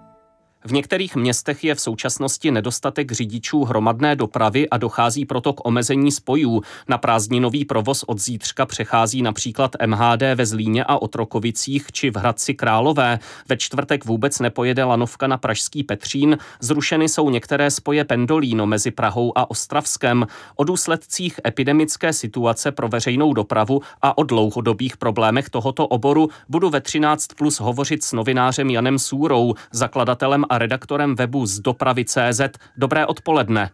V 0.66 0.72
některých 0.72 1.16
městech 1.16 1.64
je 1.64 1.76
v 1.76 1.82
současnosti 1.82 2.52
nedostatek 2.52 3.12
řidičů 3.12 3.64
hromadné 3.64 4.16
dopravy 4.16 4.70
a 4.70 4.78
dochází 4.78 5.26
proto 5.26 5.54
k 5.54 5.66
omezení 5.68 6.12
spojů. 6.12 6.62
Na 6.88 6.98
prázdninový 6.98 7.66
provoz 7.66 8.04
od 8.04 8.20
zítřka 8.20 8.66
přechází 8.66 9.22
například 9.22 9.72
MHD 9.86 10.22
ve 10.36 10.46
Zlíně 10.46 10.84
a 10.84 10.98
Otrokovicích 10.98 11.92
či 11.92 12.12
v 12.12 12.16
Hradci 12.16 12.54
Králové. 12.54 13.20
Ve 13.50 13.58
čtvrtek 13.58 14.06
vůbec 14.06 14.40
nepojede 14.40 14.84
lanovka 14.84 15.28
na 15.28 15.38
Pražský 15.38 15.84
Petřín. 15.84 16.38
Zrušeny 16.60 17.10
jsou 17.10 17.30
některé 17.30 17.72
spoje 17.72 18.04
Pendolíno 18.04 18.66
mezi 18.66 18.92
Prahou 18.92 19.38
a 19.38 19.50
Ostravskem. 19.50 20.28
O 20.56 20.64
důsledcích 20.64 21.40
epidemické 21.48 22.14
situace 22.14 22.72
pro 22.72 22.88
veřejnou 22.88 23.34
dopravu 23.34 23.82
a 24.02 24.18
o 24.18 24.24
dlouhodobých 24.24 24.98
problémech 24.98 25.50
tohoto 25.50 25.88
oboru 25.88 26.30
budu 26.50 26.70
ve 26.70 26.82
13 26.82 27.28
plus 27.38 27.60
hovořit 27.60 28.04
s 28.04 28.14
novinářem 28.14 28.70
Janem 28.70 29.00
Súrou, 29.00 29.54
zakladatelem 29.72 30.46
a 30.50 30.55
a 30.56 30.58
redaktorem 30.58 31.16
webu 31.16 31.46
z 31.46 31.60
dopravy.cz. 31.60 32.42
Dobré 32.78 33.06
odpoledne. 33.06 33.70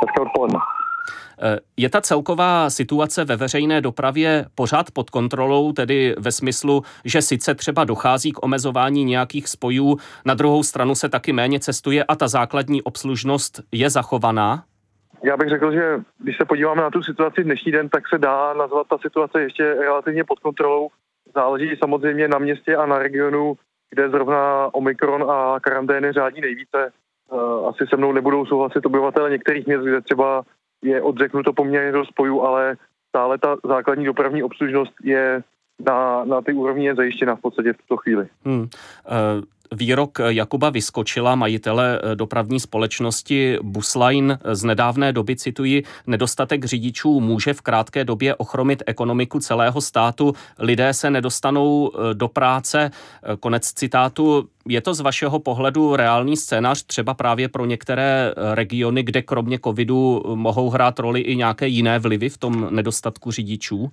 Dobré 0.00 0.20
odpoledne. 0.28 0.58
Eh, 1.42 1.58
je 1.76 1.88
ta 1.88 2.00
celková 2.00 2.70
situace 2.70 3.24
ve 3.24 3.36
veřejné 3.36 3.80
dopravě 3.80 4.44
pořád 4.54 4.90
pod 4.90 5.10
kontrolou, 5.10 5.72
tedy 5.72 6.14
ve 6.18 6.32
smyslu, 6.32 6.82
že 7.04 7.22
sice 7.22 7.54
třeba 7.54 7.84
dochází 7.84 8.32
k 8.32 8.42
omezování 8.44 9.04
nějakých 9.04 9.48
spojů, 9.48 9.96
na 10.24 10.34
druhou 10.34 10.62
stranu 10.62 10.94
se 10.94 11.08
taky 11.08 11.32
méně 11.32 11.60
cestuje 11.60 12.04
a 12.04 12.16
ta 12.16 12.28
základní 12.28 12.82
obslužnost 12.82 13.60
je 13.72 13.90
zachovaná? 13.90 14.64
Já 15.22 15.36
bych 15.36 15.48
řekl, 15.48 15.72
že 15.72 16.00
když 16.18 16.36
se 16.36 16.44
podíváme 16.44 16.82
na 16.82 16.90
tu 16.90 17.02
situaci 17.02 17.44
dnešní 17.44 17.72
den, 17.72 17.88
tak 17.88 18.08
se 18.08 18.18
dá 18.18 18.54
nazvat 18.54 18.86
ta 18.88 18.98
situace 18.98 19.42
ještě 19.42 19.74
relativně 19.74 20.24
pod 20.24 20.38
kontrolou. 20.38 20.88
Záleží 21.34 21.76
samozřejmě 21.78 22.28
na 22.28 22.38
městě 22.38 22.76
a 22.76 22.86
na 22.86 22.98
regionu, 22.98 23.56
kde 23.90 24.10
zrovna 24.10 24.74
Omikron 24.74 25.30
a 25.30 25.60
karantény 25.60 26.12
řádí 26.12 26.40
nejvíce. 26.40 26.92
Eh, 27.32 27.68
asi 27.68 27.86
se 27.86 27.96
mnou 27.96 28.12
nebudou 28.12 28.46
souhlasit 28.46 28.86
obyvatele 28.86 29.30
některých 29.30 29.66
měst, 29.66 29.84
kde 29.84 30.00
třeba 30.00 30.42
je 30.82 31.02
odřeknuto 31.02 31.52
poměrně 31.52 31.92
do 31.92 32.04
spojů, 32.04 32.42
ale 32.42 32.76
stále 33.08 33.38
ta 33.38 33.56
základní 33.64 34.04
dopravní 34.04 34.42
obslužnost 34.42 34.92
je 35.02 35.42
na, 35.86 36.24
na 36.24 36.42
ty 36.42 36.52
úrovni 36.52 36.86
je 36.86 36.94
zajištěna 36.94 37.36
v 37.36 37.40
podstatě 37.40 37.72
v 37.72 37.76
tuto 37.76 37.96
chvíli. 37.96 38.26
Hmm. 38.44 38.60
Uh, 38.60 38.68
Výrok 39.72 40.18
Jakuba 40.28 40.70
Vyskočila, 40.70 41.34
majitele 41.34 42.00
eh, 42.02 42.16
dopravní 42.16 42.60
společnosti 42.60 43.58
Busline 43.62 44.38
z 44.52 44.64
nedávné 44.64 45.12
doby, 45.12 45.36
cituji, 45.36 45.82
nedostatek 46.06 46.64
řidičů 46.64 47.20
může 47.20 47.54
v 47.54 47.60
krátké 47.60 48.04
době 48.04 48.34
ochromit 48.34 48.82
ekonomiku 48.86 49.38
celého 49.38 49.80
státu, 49.80 50.32
lidé 50.58 50.94
se 50.94 51.10
nedostanou 51.10 51.90
eh, 51.94 52.14
do 52.14 52.28
práce, 52.28 52.90
eh, 52.90 53.36
konec 53.36 53.72
citátu. 53.72 54.48
Je 54.68 54.80
to 54.80 54.94
z 54.94 55.00
vašeho 55.00 55.38
pohledu 55.38 55.96
reálný 55.96 56.36
scénář 56.36 56.82
třeba 56.82 57.14
právě 57.14 57.48
pro 57.48 57.64
některé 57.64 58.34
regiony, 58.54 59.02
kde 59.02 59.22
kromě 59.22 59.58
covidu 59.64 60.22
mohou 60.34 60.70
hrát 60.70 60.98
roli 60.98 61.20
i 61.20 61.36
nějaké 61.36 61.66
jiné 61.68 61.98
vlivy 61.98 62.28
v 62.28 62.38
tom 62.38 62.68
nedostatku 62.70 63.30
řidičů? 63.30 63.90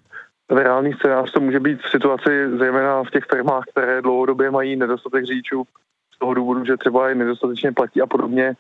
Reálný 0.50 0.94
scénář 0.94 1.32
to 1.32 1.40
může 1.40 1.60
být 1.60 1.82
v 1.82 1.90
situaci 1.90 2.58
zejména 2.58 3.04
v 3.04 3.10
těch 3.10 3.24
firmách, 3.32 3.64
které 3.72 4.02
dlouhodobě 4.02 4.52
mají 4.52 4.76
nedostatek 4.76 5.26
řidičů 5.26 5.64
z 6.16 6.20
toho 6.20 6.34
důvodu, 6.34 6.66
že 6.66 6.78
třeba 6.78 7.10
je 7.10 7.16
nedostatečně 7.16 7.72
platí 7.72 8.02
a 8.02 8.08
podobně. 8.08 8.54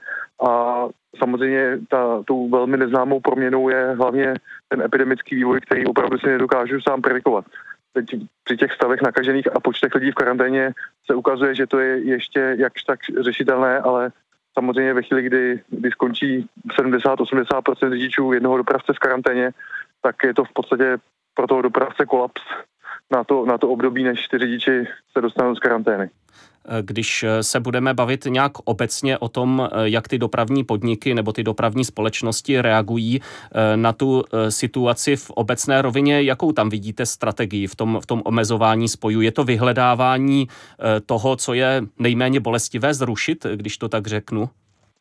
A 0.47 0.83
samozřejmě 1.17 1.79
ta, 1.89 2.23
tou 2.25 2.49
velmi 2.49 2.77
neznámou 2.77 3.19
proměnou 3.19 3.69
je 3.69 3.95
hlavně 3.97 4.33
ten 4.67 4.81
epidemický 4.81 5.35
vývoj, 5.35 5.61
který 5.61 5.85
opravdu 5.85 6.17
si 6.17 6.27
nedokážu 6.27 6.81
sám 6.81 7.01
predikovat. 7.01 7.45
Teď 7.93 8.05
při 8.43 8.57
těch 8.57 8.73
stavech 8.73 9.01
nakažených 9.01 9.55
a 9.55 9.59
počtech 9.59 9.95
lidí 9.95 10.11
v 10.11 10.15
karanténě 10.15 10.71
se 11.05 11.15
ukazuje, 11.15 11.55
že 11.55 11.67
to 11.67 11.79
je 11.79 11.99
ještě 11.99 12.55
jakž 12.59 12.83
tak 12.83 12.99
řešitelné, 13.21 13.79
ale 13.79 14.11
samozřejmě 14.53 14.93
ve 14.93 15.01
chvíli, 15.01 15.23
kdy, 15.23 15.61
kdy 15.69 15.91
skončí 15.91 16.49
70-80% 16.79 17.89
řidičů 17.89 18.33
jednoho 18.33 18.57
dopravce 18.57 18.93
v 18.93 18.99
karanténě, 18.99 19.51
tak 20.01 20.15
je 20.23 20.33
to 20.33 20.43
v 20.43 20.53
podstatě 20.53 20.97
pro 21.33 21.47
toho 21.47 21.61
dopravce 21.61 22.05
kolaps 22.05 22.41
na 23.11 23.23
to, 23.23 23.45
na 23.45 23.57
to 23.57 23.69
období, 23.69 24.03
než 24.03 24.27
ty 24.27 24.39
řidiči 24.39 24.87
se 25.11 25.21
dostanou 25.21 25.55
z 25.55 25.59
karantény. 25.59 26.09
Když 26.81 27.25
se 27.41 27.59
budeme 27.59 27.93
bavit 27.93 28.25
nějak 28.25 28.51
obecně 28.63 29.17
o 29.17 29.29
tom, 29.29 29.69
jak 29.83 30.07
ty 30.07 30.17
dopravní 30.17 30.63
podniky 30.63 31.13
nebo 31.13 31.33
ty 31.33 31.43
dopravní 31.43 31.85
společnosti 31.85 32.61
reagují 32.61 33.21
eh, 33.21 33.77
na 33.77 33.93
tu 33.93 34.23
eh, 34.23 34.51
situaci 34.51 35.15
v 35.15 35.29
obecné 35.29 35.81
rovině, 35.81 36.21
jakou 36.21 36.51
tam 36.51 36.69
vidíte 36.69 37.05
strategii 37.05 37.67
v 37.67 37.75
tom, 37.75 37.99
v 38.01 38.05
tom 38.05 38.21
omezování 38.25 38.87
spojů? 38.87 39.21
Je 39.21 39.31
to 39.31 39.43
vyhledávání 39.43 40.47
eh, 40.47 40.99
toho, 40.99 41.35
co 41.35 41.53
je 41.53 41.81
nejméně 41.99 42.39
bolestivé 42.39 42.93
zrušit, 42.93 43.45
když 43.55 43.77
to 43.77 43.89
tak 43.89 44.07
řeknu? 44.07 44.49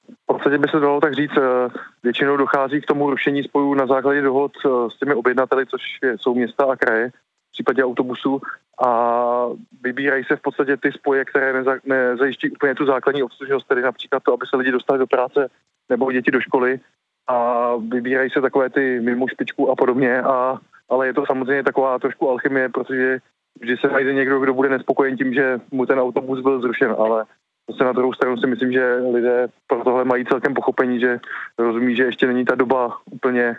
V 0.09 0.27
podstatě 0.27 0.59
by 0.59 0.69
se 0.69 0.81
dalo 0.81 1.01
tak 1.01 1.15
říct, 1.15 1.37
eh, 1.37 1.69
většinou 2.03 2.37
dochází 2.37 2.81
k 2.81 2.87
tomu 2.87 3.11
rušení 3.11 3.43
spojů 3.43 3.75
na 3.75 3.87
základě 3.87 4.23
dohod 4.23 4.53
eh, 4.67 4.69
s 4.91 4.99
těmi 4.99 5.15
objednateli, 5.15 5.67
což 5.67 5.83
jsou 6.17 6.35
města 6.35 6.65
a 6.65 6.77
kraje 6.77 7.11
v 7.11 7.53
případě 7.53 7.85
autobusů 7.85 8.41
a 8.85 9.47
vybírají 9.83 10.25
se 10.25 10.37
v 10.37 10.41
podstatě 10.41 10.77
ty 10.77 10.93
spoje, 10.93 11.25
které 11.25 11.53
neza, 11.53 11.75
nezajiští 11.85 12.51
úplně 12.51 12.75
tu 12.75 12.87
základní 12.87 13.23
obslužnost, 13.23 13.69
tedy 13.69 13.83
například 13.83 14.23
to, 14.23 14.33
aby 14.33 14.47
se 14.47 14.57
lidi 14.57 14.71
dostali 14.73 14.99
do 14.99 15.07
práce 15.07 15.51
nebo 15.89 16.13
děti 16.13 16.31
do 16.31 16.41
školy 16.41 16.81
a 17.29 17.69
vybírají 17.77 18.31
se 18.31 18.41
takové 18.41 18.71
ty 18.71 19.01
mimo 19.01 19.29
špičku 19.29 19.71
a 19.71 19.77
podobně, 19.77 20.23
a, 20.23 20.59
ale 20.89 21.07
je 21.07 21.15
to 21.15 21.27
samozřejmě 21.27 21.63
taková 21.63 21.99
trošku 21.99 22.31
alchymie, 22.31 22.69
protože 22.69 23.19
vždy 23.61 23.77
se 23.77 23.89
najde 23.89 24.15
někdo, 24.15 24.41
kdo 24.41 24.55
bude 24.55 24.69
nespokojen 24.69 25.17
tím, 25.17 25.35
že 25.35 25.61
mu 25.71 25.87
ten 25.87 25.99
autobus 26.01 26.41
byl 26.41 26.61
zrušen, 26.61 26.95
ale 26.99 27.25
Zase 27.71 27.85
na 27.85 27.93
druhou 27.93 28.13
stranu 28.13 28.37
si 28.37 28.47
myslím, 28.47 28.73
že 28.73 28.95
lidé 29.13 29.49
pro 29.67 29.85
tohle 29.85 30.05
mají 30.05 30.25
celkem 30.25 30.55
pochopení, 30.55 31.01
že 31.01 31.21
rozumí, 31.59 31.97
že 31.97 32.03
ještě 32.03 32.27
není 32.27 32.45
ta 32.45 32.55
doba 32.55 32.99
úplně 33.11 33.57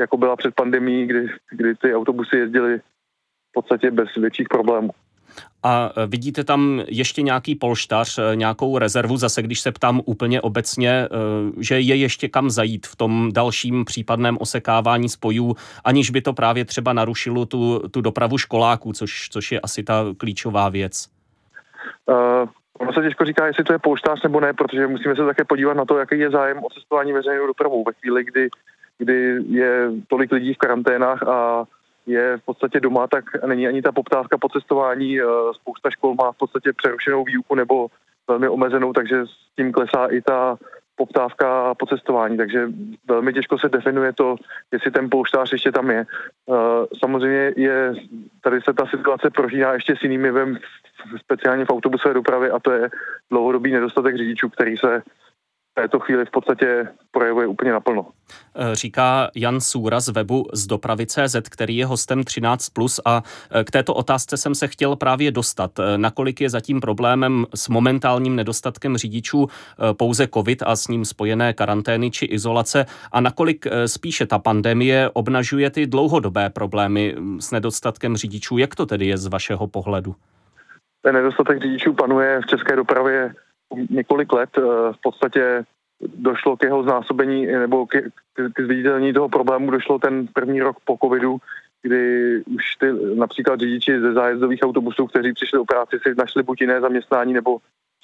jako 0.00 0.16
byla 0.16 0.36
před 0.36 0.54
pandemí, 0.54 1.06
kdy, 1.06 1.28
kdy 1.50 1.74
ty 1.74 1.94
autobusy 1.94 2.36
jezdily 2.36 2.78
v 2.78 3.52
podstatě 3.52 3.90
bez 3.90 4.08
větších 4.14 4.48
problémů. 4.48 4.90
A 5.62 5.90
e, 5.96 6.06
vidíte 6.06 6.44
tam 6.44 6.82
ještě 6.88 7.22
nějaký 7.22 7.54
polštař, 7.54 8.18
e, 8.18 8.36
nějakou 8.36 8.78
rezervu, 8.78 9.16
zase 9.16 9.42
když 9.42 9.60
se 9.60 9.72
ptám 9.72 10.00
úplně 10.04 10.40
obecně, 10.40 10.90
e, 10.90 11.08
že 11.58 11.80
je 11.80 11.96
ještě 11.96 12.28
kam 12.28 12.50
zajít 12.50 12.86
v 12.86 12.96
tom 12.96 13.32
dalším 13.32 13.84
případném 13.84 14.38
osekávání 14.40 15.08
spojů, 15.08 15.56
aniž 15.84 16.10
by 16.10 16.20
to 16.20 16.32
právě 16.32 16.64
třeba 16.64 16.92
narušilo 16.92 17.46
tu, 17.46 17.88
tu 17.90 18.00
dopravu 18.00 18.38
školáků, 18.38 18.92
což, 18.92 19.28
což 19.30 19.52
je 19.52 19.60
asi 19.60 19.82
ta 19.82 20.04
klíčová 20.16 20.68
věc. 20.68 21.08
Uh, 22.06 22.48
ono 22.78 22.92
se 22.92 23.02
těžko 23.02 23.24
říká, 23.24 23.46
jestli 23.46 23.64
to 23.64 23.72
je 23.72 23.78
polštář 23.78 24.22
nebo 24.22 24.40
ne, 24.40 24.52
protože 24.52 24.86
musíme 24.86 25.16
se 25.16 25.24
také 25.24 25.44
podívat 25.44 25.74
na 25.74 25.84
to, 25.84 25.98
jaký 25.98 26.18
je 26.18 26.30
zájem 26.30 26.64
o 26.64 26.70
cestování 26.70 27.12
veřejnou 27.12 27.46
dopravou. 27.46 27.84
Ve 27.84 27.92
chvíli, 27.92 28.24
kdy, 28.24 28.48
kdy 28.98 29.38
je 29.48 29.90
tolik 30.08 30.32
lidí 30.32 30.54
v 30.54 30.58
karanténách 30.58 31.22
a 31.22 31.64
je 32.06 32.36
v 32.36 32.44
podstatě 32.44 32.80
doma, 32.80 33.06
tak 33.06 33.24
není 33.46 33.68
ani 33.68 33.82
ta 33.82 33.92
poptávka 33.92 34.38
po 34.38 34.48
cestování. 34.48 35.20
Eh, 35.20 35.24
spousta 35.52 35.90
škol 35.90 36.14
má 36.14 36.32
v 36.32 36.36
podstatě 36.36 36.72
přerušenou 36.72 37.24
výuku 37.24 37.54
nebo 37.54 37.86
velmi 38.28 38.48
omezenou, 38.48 38.92
takže 38.92 39.26
s 39.26 39.56
tím 39.56 39.72
klesá 39.72 40.06
i 40.06 40.20
ta 40.20 40.56
poptávka 40.98 41.74
po 41.74 41.86
cestování, 41.86 42.36
takže 42.36 42.68
velmi 43.08 43.32
těžko 43.32 43.58
se 43.58 43.68
definuje 43.68 44.12
to, 44.12 44.36
jestli 44.72 44.90
ten 44.90 45.10
polštář 45.10 45.52
ještě 45.52 45.72
tam 45.72 45.90
je. 45.90 46.06
Eh, 46.06 46.54
samozřejmě 46.98 47.52
je, 47.56 47.94
tady 48.40 48.60
se 48.60 48.72
ta 48.74 48.86
situace 48.86 49.30
prožívá 49.30 49.74
ještě 49.74 49.96
s 49.96 50.02
jinými 50.02 50.30
vem, 50.30 50.58
speciálně 51.16 51.64
v 51.64 51.70
autobusové 51.70 52.14
dopravě 52.14 52.50
a 52.50 52.58
to 52.58 52.70
je 52.70 52.90
dlouhodobý 53.30 53.72
nedostatek 53.72 54.16
řidičů, 54.16 54.48
který 54.48 54.76
se 54.76 55.02
této 55.82 56.00
chvíli 56.00 56.24
v 56.24 56.30
podstatě 56.30 56.88
projevuje 57.10 57.46
úplně 57.46 57.72
naplno. 57.72 58.06
Eh, 58.56 58.74
říká 58.74 59.30
Jan 59.34 59.60
Sůra 59.60 60.00
z 60.00 60.08
webu 60.08 60.46
z 60.52 60.66
dopravy.cz, 60.66 61.36
který 61.50 61.76
je 61.76 61.86
hostem 61.86 62.20
13+, 62.20 63.00
a 63.04 63.22
eh, 63.50 63.64
k 63.64 63.70
této 63.70 63.94
otázce 63.94 64.36
jsem 64.36 64.54
se 64.54 64.68
chtěl 64.68 64.96
právě 64.96 65.30
dostat. 65.30 65.78
Eh, 65.78 65.98
nakolik 65.98 66.40
je 66.40 66.50
zatím 66.50 66.80
problémem 66.80 67.46
s 67.54 67.68
momentálním 67.68 68.36
nedostatkem 68.36 68.96
řidičů 68.96 69.48
pouze 69.92 70.26
covid 70.26 70.62
a 70.66 70.76
s 70.76 70.88
ním 70.88 71.04
spojené 71.04 71.52
karantény 71.52 72.10
či 72.10 72.24
izolace 72.24 72.86
a 73.12 73.20
nakolik 73.20 73.66
spíše 73.86 74.26
ta 74.26 74.38
pandemie 74.38 75.10
obnažuje 75.12 75.70
ty 75.70 75.86
dlouhodobé 75.86 76.50
problémy 76.50 77.14
s 77.40 77.50
nedostatkem 77.50 78.16
řidičů. 78.16 78.58
Jak 78.58 78.74
to 78.74 78.86
tedy 78.86 79.06
je 79.06 79.18
z 79.18 79.26
vašeho 79.26 79.66
pohledu? 79.66 80.14
Ten 81.02 81.14
nedostatek 81.14 81.62
řidičů 81.62 81.92
panuje 81.92 82.40
v 82.40 82.46
české 82.46 82.76
dopravě 82.76 83.34
několik 83.90 84.32
let 84.32 84.50
eh, 84.58 84.62
v 84.92 85.00
podstatě 85.02 85.64
došlo 86.00 86.56
k 86.56 86.62
jeho 86.62 86.82
znásobení 86.82 87.46
nebo 87.46 87.86
k, 87.86 88.00
k 88.54 88.60
zviditelnění 88.60 89.12
toho 89.12 89.28
problému 89.28 89.70
došlo 89.70 89.98
ten 89.98 90.26
první 90.26 90.60
rok 90.60 90.76
po 90.84 90.98
covidu, 91.02 91.38
kdy 91.82 92.42
už 92.46 92.76
ty 92.76 92.86
například 93.14 93.60
řidiči 93.60 94.00
ze 94.00 94.12
zájezdových 94.12 94.60
autobusů, 94.62 95.06
kteří 95.06 95.32
přišli 95.32 95.58
o 95.58 95.64
práci, 95.64 95.98
si 96.02 96.14
našli 96.14 96.42
buď 96.42 96.60
jiné 96.60 96.80
zaměstnání 96.80 97.32
nebo 97.32 97.58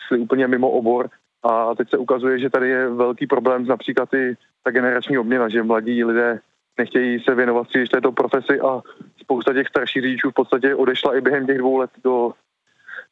šli 0.06 0.18
úplně 0.18 0.48
mimo 0.48 0.70
obor. 0.70 1.08
A 1.42 1.74
teď 1.74 1.90
se 1.90 1.98
ukazuje, 1.98 2.38
že 2.38 2.50
tady 2.50 2.68
je 2.68 2.88
velký 2.88 3.26
problém 3.26 3.66
například 3.66 4.14
i 4.14 4.36
ta 4.62 4.70
generační 4.70 5.18
obměna, 5.18 5.48
že 5.48 5.62
mladí 5.62 6.04
lidé 6.04 6.40
nechtějí 6.78 7.20
se 7.20 7.34
věnovat 7.34 7.68
příliš 7.68 7.88
této 7.88 8.12
profesi 8.12 8.60
a 8.60 8.82
spousta 9.20 9.52
těch 9.52 9.68
starších 9.68 10.02
řidičů 10.02 10.30
v 10.30 10.34
podstatě 10.34 10.74
odešla 10.74 11.16
i 11.16 11.20
během 11.20 11.46
těch 11.46 11.58
dvou 11.58 11.76
let 11.76 11.90
do 12.04 12.32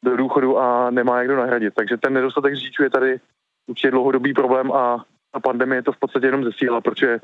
do 0.03 0.17
důchodu 0.17 0.59
a 0.59 0.89
nemá 0.91 1.17
jak 1.17 1.27
kdo 1.27 1.37
nahradit. 1.37 1.73
Takže 1.73 1.97
ten 1.97 2.13
nedostatek 2.13 2.55
řidičů 2.55 2.83
je 2.83 2.89
tady 2.89 3.19
určitě 3.67 3.91
dlouhodobý 3.91 4.33
problém 4.33 4.71
a 4.71 5.05
a 5.33 5.39
pandemie 5.39 5.83
to 5.83 5.91
v 5.91 5.99
podstatě 5.99 6.25
jenom 6.25 6.43
zesílila, 6.43 6.81
protože 6.81 7.19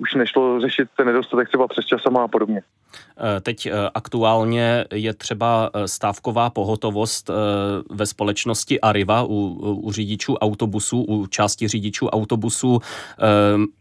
už 0.00 0.14
nešlo 0.14 0.60
řešit 0.60 0.88
ten 0.96 1.06
nedostatek 1.06 1.48
třeba 1.48 1.68
přes 1.68 1.84
časama 1.84 2.24
a 2.24 2.28
podobně. 2.28 2.62
Eh, 3.18 3.40
teď 3.40 3.66
eh, 3.66 3.72
aktuálně 3.94 4.84
je 4.94 5.14
třeba 5.14 5.70
eh, 5.74 5.88
stávková 5.88 6.50
pohotovost 6.50 7.30
ve 7.90 8.06
společnosti 8.06 8.80
Arriva 8.80 9.22
u, 9.22 9.28
u 9.82 9.92
řidičů 9.92 10.34
autobusů, 10.34 11.02
u 11.02 11.26
části 11.26 11.68
řidičů 11.68 12.08
autobusů. 12.08 12.80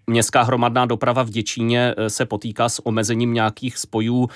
Městská 0.07 0.43
hromadná 0.43 0.85
doprava 0.85 1.23
v 1.23 1.29
Děčíně 1.29 1.95
se 2.07 2.25
potýká 2.25 2.69
s 2.69 2.85
omezením 2.85 3.33
nějakých 3.33 3.77
spojů 3.77 4.27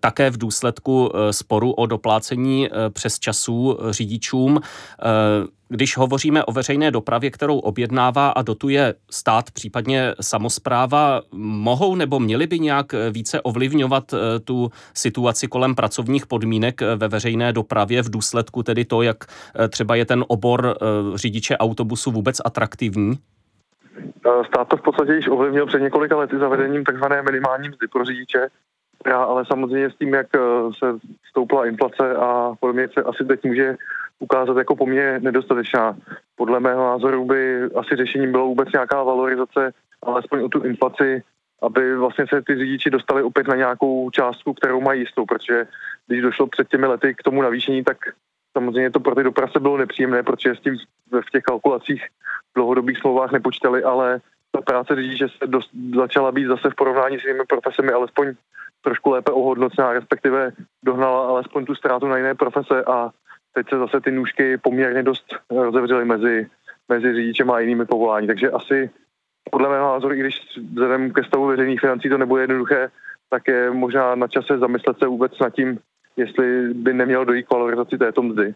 také 0.00 0.30
v 0.30 0.38
důsledku 0.38 1.12
sporu 1.30 1.72
o 1.72 1.86
doplácení 1.86 2.68
přes 2.92 3.18
časů 3.18 3.78
řidičům. 3.90 4.60
Když 5.72 5.96
hovoříme 5.96 6.44
o 6.44 6.52
veřejné 6.52 6.90
dopravě, 6.90 7.30
kterou 7.30 7.58
objednává 7.58 8.30
a 8.30 8.42
dotuje 8.42 8.94
stát, 9.10 9.50
případně 9.50 10.14
samozpráva, 10.20 11.22
mohou 11.32 11.94
nebo 11.94 12.20
měli 12.20 12.46
by 12.46 12.58
nějak 12.58 12.86
více 13.10 13.40
ovlivňovat 13.40 14.12
eh, 14.12 14.40
tu 14.40 14.70
situaci 14.94 15.48
kolem 15.48 15.74
pracovních 15.74 16.26
podmínek 16.26 16.82
eh, 16.82 16.96
ve 16.96 17.08
veřejné 17.08 17.52
dopravě 17.52 18.02
v 18.02 18.10
důsledku 18.10 18.62
tedy 18.62 18.84
to, 18.84 19.02
jak 19.02 19.16
eh, 19.24 19.68
třeba 19.68 19.94
je 19.94 20.04
ten 20.04 20.24
obor 20.28 20.78
řidiče 21.14 21.56
autobusu 21.56 22.10
vůbec 22.10 22.40
atraktivní? 22.44 23.18
Stát 24.46 24.68
to 24.68 24.76
v 24.76 24.82
podstatě 24.82 25.12
již 25.12 25.28
ovlivnil 25.28 25.66
před 25.66 25.82
několika 25.82 26.16
lety 26.16 26.38
zavedením 26.38 26.84
tzv. 26.84 27.04
minimální 27.24 27.68
mzdy 27.68 27.88
pro 27.92 28.04
řidiče, 28.04 28.48
já 29.06 29.22
ale 29.22 29.44
samozřejmě 29.46 29.90
s 29.90 29.96
tím, 29.96 30.14
jak 30.14 30.26
se 30.78 30.86
stoupla 31.30 31.66
inflace 31.66 32.16
a 32.16 32.52
podobně 32.60 32.88
se 32.88 33.02
asi 33.02 33.24
teď 33.24 33.44
může 33.44 33.76
ukázat 34.18 34.56
jako 34.56 34.76
poměrně 34.76 35.20
nedostatečná. 35.20 35.96
Podle 36.36 36.60
mého 36.60 36.84
názoru 36.84 37.24
by 37.24 37.62
asi 37.62 37.96
řešením 37.96 38.32
bylo 38.32 38.46
vůbec 38.46 38.72
nějaká 38.72 39.02
valorizace, 39.02 39.72
alespoň 40.02 40.42
o 40.42 40.48
tu 40.48 40.60
inflaci, 40.60 41.22
aby 41.62 41.96
vlastně 41.96 42.26
se 42.28 42.42
ty 42.42 42.56
řidiči 42.56 42.90
dostali 42.90 43.22
opět 43.22 43.48
na 43.48 43.56
nějakou 43.56 44.10
částku, 44.10 44.54
kterou 44.54 44.80
mají 44.80 45.00
jistou, 45.00 45.26
protože 45.26 45.66
když 46.06 46.22
došlo 46.22 46.46
před 46.46 46.68
těmi 46.68 46.86
lety 46.86 47.14
k 47.14 47.22
tomu 47.22 47.42
navýšení, 47.42 47.84
tak 47.84 47.96
samozřejmě 48.52 48.90
to 48.90 49.00
pro 49.00 49.14
ty 49.14 49.22
dopravce 49.22 49.60
bylo 49.60 49.76
nepříjemné, 49.76 50.22
protože 50.22 50.54
s 50.54 50.60
tím 50.60 50.76
v 51.10 51.30
těch 51.30 51.42
kalkulacích 51.42 52.04
v 52.50 52.54
dlouhodobých 52.54 52.98
smlouvách 52.98 53.32
nepočítali, 53.32 53.82
ale 53.82 54.20
ta 54.52 54.60
práce 54.60 54.94
řidiče 54.94 55.28
se 55.28 55.46
dost, 55.46 55.70
začala 55.96 56.32
být 56.32 56.46
zase 56.46 56.70
v 56.70 56.74
porovnání 56.74 57.18
s 57.18 57.24
jinými 57.24 57.44
profesemi 57.48 57.92
alespoň 57.92 58.34
trošku 58.82 59.10
lépe 59.10 59.32
ohodnocená, 59.32 59.92
respektive 59.92 60.52
dohnala 60.84 61.28
alespoň 61.28 61.64
tu 61.64 61.74
ztrátu 61.74 62.06
na 62.06 62.16
jiné 62.16 62.34
profese 62.34 62.84
a 62.84 63.10
teď 63.54 63.68
se 63.68 63.78
zase 63.78 64.00
ty 64.00 64.10
nůžky 64.10 64.58
poměrně 64.58 65.02
dost 65.02 65.36
rozevřely 65.50 66.04
mezi, 66.04 66.46
mezi 66.88 67.14
řidičem 67.14 67.50
a 67.50 67.60
jinými 67.60 67.86
povolání. 67.86 68.26
Takže 68.26 68.50
asi 68.50 68.90
podle 69.50 69.68
mého 69.68 69.92
názoru, 69.92 70.14
i 70.14 70.20
když 70.20 70.40
vzhledem 70.72 71.12
ke 71.12 71.24
stavu 71.24 71.46
veřejných 71.46 71.80
financí 71.80 72.08
to 72.08 72.18
nebude 72.18 72.42
jednoduché, 72.42 72.90
tak 73.30 73.48
je 73.48 73.70
možná 73.70 74.14
na 74.14 74.28
čase 74.28 74.58
zamyslet 74.58 74.98
se 74.98 75.06
vůbec 75.06 75.38
nad 75.38 75.50
tím, 75.50 75.78
jestli 76.16 76.74
by 76.74 76.94
nemělo 76.94 77.24
dojít 77.24 77.46
k 77.46 77.52
valorizaci 77.52 77.98
této 77.98 78.22
mzdy. 78.22 78.54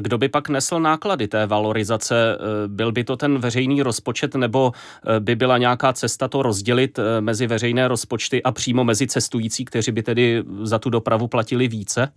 Kdo 0.00 0.18
by 0.18 0.28
pak 0.28 0.48
nesl 0.48 0.80
náklady 0.80 1.28
té 1.28 1.46
valorizace? 1.46 2.38
Byl 2.66 2.92
by 2.92 3.04
to 3.04 3.16
ten 3.16 3.38
veřejný 3.38 3.82
rozpočet 3.82 4.34
nebo 4.34 4.72
by 5.18 5.36
byla 5.36 5.58
nějaká 5.58 5.92
cesta 5.92 6.28
to 6.28 6.42
rozdělit 6.42 6.98
mezi 7.20 7.46
veřejné 7.46 7.88
rozpočty 7.88 8.42
a 8.42 8.52
přímo 8.52 8.84
mezi 8.84 9.06
cestující, 9.06 9.64
kteří 9.64 9.92
by 9.92 10.02
tedy 10.02 10.44
za 10.62 10.78
tu 10.78 10.90
dopravu 10.90 11.28
platili 11.28 11.68
více? 11.68 12.12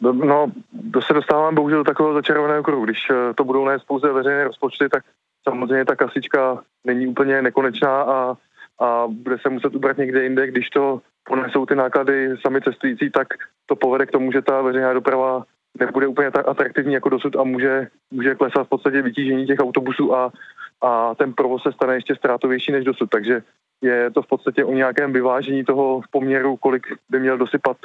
No, 0.00 0.12
no, 0.12 0.46
to 0.92 1.02
se 1.02 1.12
dostávám 1.12 1.54
bohužel 1.54 1.78
do 1.78 1.84
takového 1.84 2.14
začarovaného 2.14 2.62
kruhu. 2.62 2.84
Když 2.84 2.98
eh, 3.10 3.34
to 3.34 3.44
budou 3.44 3.64
nést 3.64 3.84
pouze 3.84 4.12
veřejné 4.12 4.44
rozpočty, 4.44 4.88
tak 4.88 5.04
samozřejmě 5.48 5.84
ta 5.84 5.96
kasička 5.96 6.62
není 6.84 7.06
úplně 7.06 7.42
nekonečná 7.42 8.02
a, 8.02 8.36
a 8.80 9.06
bude 9.08 9.38
se 9.38 9.48
muset 9.48 9.74
ubrat 9.74 9.96
někde 9.96 10.22
jinde. 10.22 10.46
Když 10.46 10.70
to 10.70 11.00
ponesou 11.24 11.66
ty 11.66 11.74
náklady 11.74 12.36
sami 12.40 12.60
cestující, 12.60 13.10
tak 13.10 13.28
to 13.66 13.76
povede 13.76 14.06
k 14.06 14.10
tomu, 14.10 14.32
že 14.32 14.42
ta 14.42 14.62
veřejná 14.62 14.92
doprava 14.92 15.44
nebude 15.80 16.06
úplně 16.06 16.30
tak 16.30 16.48
atraktivní 16.48 16.94
jako 16.94 17.08
dosud 17.08 17.36
a 17.36 17.44
může, 17.44 17.88
může 18.10 18.34
klesat 18.34 18.66
v 18.66 18.70
podstatě 18.70 19.02
vytížení 19.02 19.46
těch 19.46 19.58
autobusů 19.58 20.14
a, 20.14 20.32
a 20.80 21.14
ten 21.14 21.32
provoz 21.32 21.62
se 21.62 21.72
stane 21.72 21.94
ještě 21.94 22.14
ztrátovější 22.14 22.72
než 22.72 22.84
dosud. 22.84 23.10
Takže 23.10 23.42
je 23.82 24.10
to 24.10 24.22
v 24.22 24.26
podstatě 24.26 24.64
o 24.64 24.72
nějakém 24.72 25.12
vyvážení 25.12 25.64
toho 25.64 26.00
poměru, 26.10 26.56
kolik 26.56 26.86
by 27.10 27.20
měl 27.20 27.38
dosypat 27.38 27.76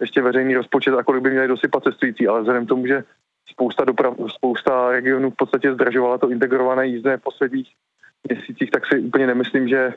ještě 0.00 0.22
veřejný 0.22 0.54
rozpočet 0.54 0.94
a 0.94 1.02
kolik 1.02 1.22
by 1.22 1.30
měli 1.30 1.48
dosypat 1.48 1.82
cestující, 1.82 2.28
ale 2.28 2.40
vzhledem 2.40 2.66
k 2.66 2.68
tomu, 2.68 2.86
že 2.86 3.04
spousta, 3.50 3.84
doprav, 3.84 4.14
spousta 4.28 4.90
regionů 4.90 5.30
v 5.30 5.36
podstatě 5.36 5.74
zdražovala 5.74 6.18
to 6.18 6.30
integrované 6.30 6.86
jízdné 6.86 7.16
v 7.16 7.22
posledních 7.22 7.72
měsících, 8.28 8.70
tak 8.70 8.86
si 8.86 9.00
úplně 9.00 9.26
nemyslím, 9.26 9.68
že, 9.68 9.94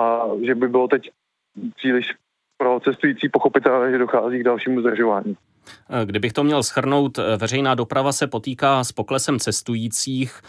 a, 0.00 0.22
že 0.42 0.54
by 0.54 0.68
bylo 0.68 0.88
teď 0.88 1.10
příliš 1.76 2.14
pro 2.56 2.80
cestující 2.80 3.28
pochopitelné, 3.28 3.90
že 3.90 3.98
dochází 3.98 4.38
k 4.38 4.44
dalšímu 4.44 4.80
zdržování. 4.80 5.36
Kdybych 6.04 6.32
to 6.32 6.44
měl 6.44 6.62
schrnout, 6.62 7.18
veřejná 7.36 7.74
doprava 7.74 8.12
se 8.12 8.26
potýká 8.26 8.84
s 8.84 8.92
poklesem 8.92 9.38
cestujících, 9.38 10.40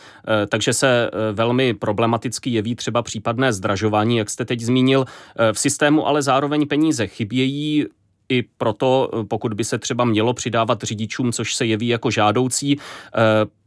takže 0.50 0.74
se 0.74 1.12
velmi 1.34 1.74
problematicky 1.74 2.50
jeví 2.50 2.76
třeba 2.76 3.02
případné 3.02 3.54
zdražování, 3.54 4.18
jak 4.18 4.30
jste 4.30 4.46
teď 4.46 4.62
zmínil. 4.62 5.06
V 5.52 5.60
systému 5.60 6.08
ale 6.08 6.22
zároveň 6.22 6.68
peníze 6.68 7.08
chybějí. 7.08 7.86
I 8.30 8.44
proto, 8.58 9.12
pokud 9.28 9.54
by 9.54 9.63
se 9.63 9.78
třeba 9.78 10.06
mělo 10.06 10.34
přidávat 10.34 10.84
řidičům, 10.84 11.32
což 11.32 11.56
se 11.56 11.66
jeví 11.66 11.88
jako 11.88 12.12
žádoucí. 12.12 12.80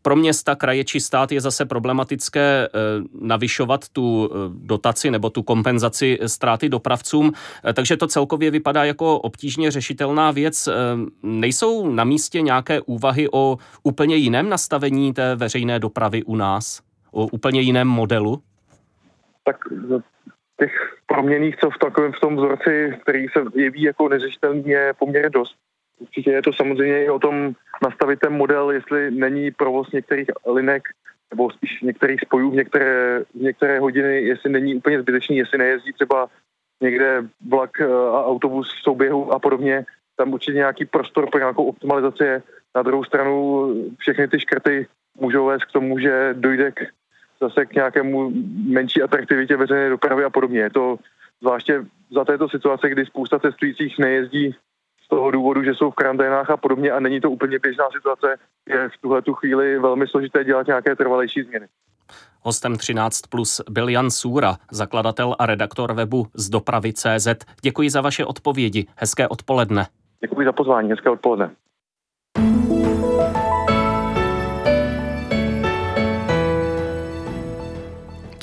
Pro 0.02 0.16
města, 0.16 0.54
kraje 0.54 0.84
či 0.84 1.00
stát 1.00 1.32
je 1.32 1.40
zase 1.40 1.64
problematické 1.64 2.68
navyšovat 3.20 3.88
tu 3.88 4.30
dotaci 4.48 5.10
nebo 5.10 5.30
tu 5.30 5.42
kompenzaci 5.42 6.18
ztráty 6.26 6.68
dopravcům, 6.68 7.32
takže 7.74 7.96
to 7.96 8.06
celkově 8.06 8.50
vypadá 8.50 8.84
jako 8.84 9.18
obtížně 9.18 9.70
řešitelná 9.70 10.30
věc. 10.30 10.68
Nejsou 11.22 11.88
na 11.88 12.04
místě 12.04 12.40
nějaké 12.40 12.80
úvahy 12.80 13.28
o 13.32 13.58
úplně 13.82 14.16
jiném 14.16 14.48
nastavení 14.48 15.12
té 15.12 15.36
veřejné 15.36 15.78
dopravy 15.78 16.24
u 16.24 16.36
nás? 16.36 16.80
O 17.10 17.26
úplně 17.26 17.60
jiném 17.60 17.88
modelu? 17.88 18.42
Tak 19.44 19.56
těch 20.60 20.72
proměných, 21.06 21.56
co 21.56 21.70
v 21.70 21.78
takovém 21.78 22.12
v 22.12 22.20
tom 22.20 22.36
vzorci, 22.36 22.98
který 23.02 23.26
se 23.28 23.40
jeví 23.54 23.82
jako 23.82 24.08
neřešitelný, 24.08 24.68
je 24.68 24.94
poměrně 24.98 25.30
dost. 25.30 25.56
Určitě 25.98 26.30
je 26.30 26.42
to 26.42 26.52
samozřejmě 26.52 27.04
i 27.04 27.10
o 27.10 27.18
tom 27.18 27.52
nastavit 27.82 28.20
ten 28.20 28.32
model, 28.32 28.70
jestli 28.70 29.10
není 29.10 29.50
provoz 29.50 29.92
některých 29.92 30.28
linek 30.46 30.82
nebo 31.30 31.50
spíš 31.50 31.80
některých 31.82 32.20
spojů 32.20 32.50
v 32.50 32.54
některé, 32.54 33.24
v 33.34 33.42
některé 33.42 33.80
hodiny, 33.80 34.22
jestli 34.22 34.50
není 34.50 34.74
úplně 34.74 35.00
zbytečný, 35.00 35.36
jestli 35.36 35.58
nejezdí 35.58 35.92
třeba 35.92 36.28
někde 36.82 37.22
vlak 37.48 37.80
eh, 37.80 37.84
a 37.86 38.24
autobus 38.24 38.74
v 38.74 38.82
souběhu 38.82 39.32
a 39.32 39.38
podobně. 39.38 39.84
Tam 40.16 40.32
určitě 40.32 40.58
nějaký 40.58 40.84
prostor 40.84 41.30
pro 41.30 41.38
nějakou 41.38 41.64
optimalizaci 41.64 42.24
je. 42.24 42.42
Na 42.76 42.82
druhou 42.82 43.04
stranu 43.04 43.74
všechny 43.98 44.28
ty 44.28 44.40
škrty 44.40 44.86
můžou 45.20 45.46
vést 45.46 45.64
k 45.64 45.72
tomu, 45.72 45.98
že 45.98 46.34
dojde 46.38 46.70
k 46.70 46.80
zase 47.42 47.66
k 47.66 47.74
nějakému 47.74 48.32
menší 48.68 49.02
atraktivitě 49.02 49.56
veřejné 49.56 49.88
dopravy 49.88 50.24
a 50.24 50.30
podobně. 50.30 50.60
Je 50.60 50.70
to 50.70 50.96
zvláště 51.40 51.84
za 52.14 52.24
této 52.24 52.48
situace, 52.48 52.88
kdy 52.88 53.06
spousta 53.06 53.38
cestujících 53.38 53.98
nejezdí 53.98 54.54
z 55.04 55.08
toho 55.08 55.30
důvodu, 55.30 55.62
že 55.62 55.74
jsou 55.74 55.90
v 55.90 55.94
karanténách 55.94 56.50
a 56.50 56.56
podobně 56.56 56.90
a 56.92 57.00
není 57.00 57.20
to 57.20 57.30
úplně 57.30 57.58
běžná 57.58 57.84
situace, 57.96 58.36
je 58.68 58.88
v 58.88 59.00
tuhle 59.00 59.22
tu 59.22 59.34
chvíli 59.34 59.78
velmi 59.78 60.08
složité 60.08 60.44
dělat 60.44 60.66
nějaké 60.66 60.96
trvalejší 60.96 61.42
změny. 61.42 61.66
Hostem 62.42 62.76
13 62.76 63.20
plus 63.20 63.60
byl 63.70 63.88
Jan 63.88 64.10
Sůra, 64.10 64.56
zakladatel 64.70 65.36
a 65.38 65.46
redaktor 65.46 65.92
webu 65.92 66.26
z 66.34 66.50
dopravy 66.50 66.92
CZ. 66.92 67.28
Děkuji 67.62 67.90
za 67.90 68.00
vaše 68.00 68.24
odpovědi. 68.24 68.86
Hezké 68.96 69.28
odpoledne. 69.28 69.86
Děkuji 70.20 70.46
za 70.46 70.52
pozvání. 70.52 70.90
Hezké 70.90 71.10
odpoledne. 71.10 71.50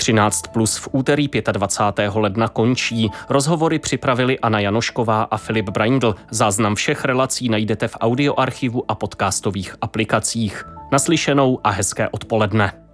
13 0.08 0.48
plus 0.48 0.78
v 0.78 0.88
úterý 0.92 1.30
25. 1.52 2.12
ledna 2.16 2.48
končí. 2.48 3.12
Rozhovory 3.30 3.80
připravili 3.80 4.40
Anna 4.40 4.60
Janošková 4.60 5.24
a 5.24 5.38
Filip 5.38 5.70
Braindl. 5.70 6.16
Záznam 6.32 6.76
všech 6.76 7.06
relací 7.06 7.50
najdete 7.50 7.88
v 7.88 7.98
audioarchivu 8.00 8.92
a 8.92 8.96
podcastových 8.96 9.76
aplikacích. 9.82 10.64
Naslyšenou 10.92 11.60
a 11.64 11.70
hezké 11.70 12.10
odpoledne. 12.10 12.87